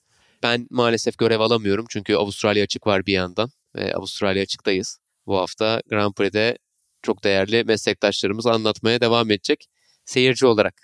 Ben 0.43 0.67
maalesef 0.71 1.19
görev 1.19 1.41
alamıyorum 1.41 1.87
çünkü 1.89 2.15
Avustralya 2.15 2.65
açık 2.65 2.87
var 2.87 3.07
bir 3.07 3.13
yandan 3.13 3.51
ve 3.77 3.95
Avustralya 3.95 4.43
açıktayız. 4.43 5.02
Bu 5.27 5.39
hafta 5.39 5.83
Grand 5.91 6.13
Prix'de 6.13 6.59
çok 7.03 7.25
değerli 7.25 7.65
meslektaşlarımız 7.65 8.47
anlatmaya 8.47 9.01
devam 9.01 9.31
edecek. 9.31 9.67
Seyirci 10.05 10.47
olarak 10.47 10.75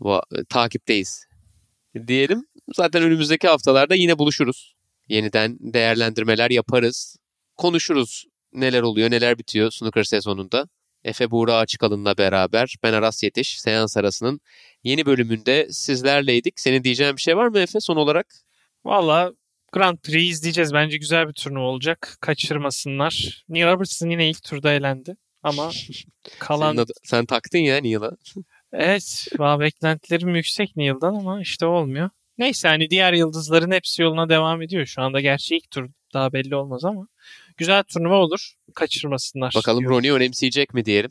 bu, 0.00 0.20
takipteyiz 0.48 1.26
diyelim. 2.06 2.46
Zaten 2.74 3.02
önümüzdeki 3.02 3.48
haftalarda 3.48 3.94
yine 3.94 4.18
buluşuruz. 4.18 4.74
Yeniden 5.08 5.58
değerlendirmeler 5.60 6.50
yaparız. 6.50 7.16
Konuşuruz 7.56 8.24
neler 8.52 8.82
oluyor, 8.82 9.10
neler 9.10 9.38
bitiyor 9.38 9.70
snooker 9.70 10.02
sezonunda. 10.04 10.68
Efe 11.04 11.30
Buğra 11.30 11.56
Açıkalın'la 11.56 12.18
beraber 12.18 12.74
ben 12.82 12.92
Aras 12.92 13.22
Yetiş 13.22 13.60
seans 13.60 13.96
arasının 13.96 14.40
yeni 14.84 15.06
bölümünde 15.06 15.68
sizlerleydik. 15.70 16.60
Senin 16.60 16.84
diyeceğin 16.84 17.16
bir 17.16 17.22
şey 17.22 17.36
var 17.36 17.48
mı 17.48 17.58
Efe 17.58 17.80
son 17.80 17.96
olarak? 17.96 18.26
Valla 18.84 19.32
Grand 19.72 19.98
Prix 19.98 20.30
izleyeceğiz. 20.32 20.74
Bence 20.74 20.96
güzel 20.96 21.28
bir 21.28 21.32
turnuva 21.32 21.64
olacak. 21.64 22.16
Kaçırmasınlar. 22.20 23.44
Neil 23.48 23.66
Robertson 23.66 24.10
yine 24.10 24.30
ilk 24.30 24.42
turda 24.42 24.72
elendi. 24.72 25.16
Ama 25.42 25.70
kalan... 26.38 26.76
Adı- 26.76 26.92
sen 27.04 27.26
taktın 27.26 27.58
ya 27.58 27.76
Neil'a. 27.76 28.10
Evet. 28.72 29.26
Valla 29.38 29.60
beklentilerim 29.60 30.36
yüksek 30.36 30.76
Neil'dan 30.76 31.14
ama 31.14 31.40
işte 31.40 31.66
olmuyor. 31.66 32.10
Neyse 32.38 32.68
hani 32.68 32.90
diğer 32.90 33.12
yıldızların 33.12 33.70
hepsi 33.70 34.02
yoluna 34.02 34.28
devam 34.28 34.62
ediyor. 34.62 34.86
Şu 34.86 35.02
anda 35.02 35.20
gerçi 35.20 35.56
ilk 35.56 35.70
tur 35.70 35.90
daha 36.14 36.32
belli 36.32 36.56
olmaz 36.56 36.84
ama 36.84 37.08
güzel 37.56 37.82
turnuva 37.82 38.16
olur. 38.16 38.52
Kaçırmasınlar. 38.74 39.52
Bakalım 39.56 39.80
diyorum. 39.80 39.96
Ronnie 39.98 40.12
önemseyecek 40.12 40.74
mi 40.74 40.84
diyelim. 40.84 41.10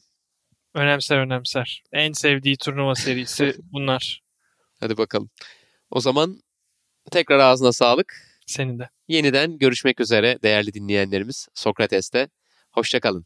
Önemser 0.73 1.17
önemser. 1.17 1.83
En 1.91 2.11
sevdiği 2.11 2.57
turnuva 2.57 2.95
serisi 2.95 3.55
bunlar. 3.71 4.21
Hadi 4.79 4.97
bakalım. 4.97 5.29
O 5.91 5.99
zaman 5.99 6.41
tekrar 7.11 7.39
ağzına 7.39 7.71
sağlık. 7.71 8.30
Senin 8.51 8.79
de. 8.79 8.89
Yeniden 9.07 9.57
görüşmek 9.57 9.99
üzere 9.99 10.39
değerli 10.43 10.73
dinleyenlerimiz 10.73 11.47
Sokrates'te. 11.53 12.29
Hoşçakalın. 12.71 13.25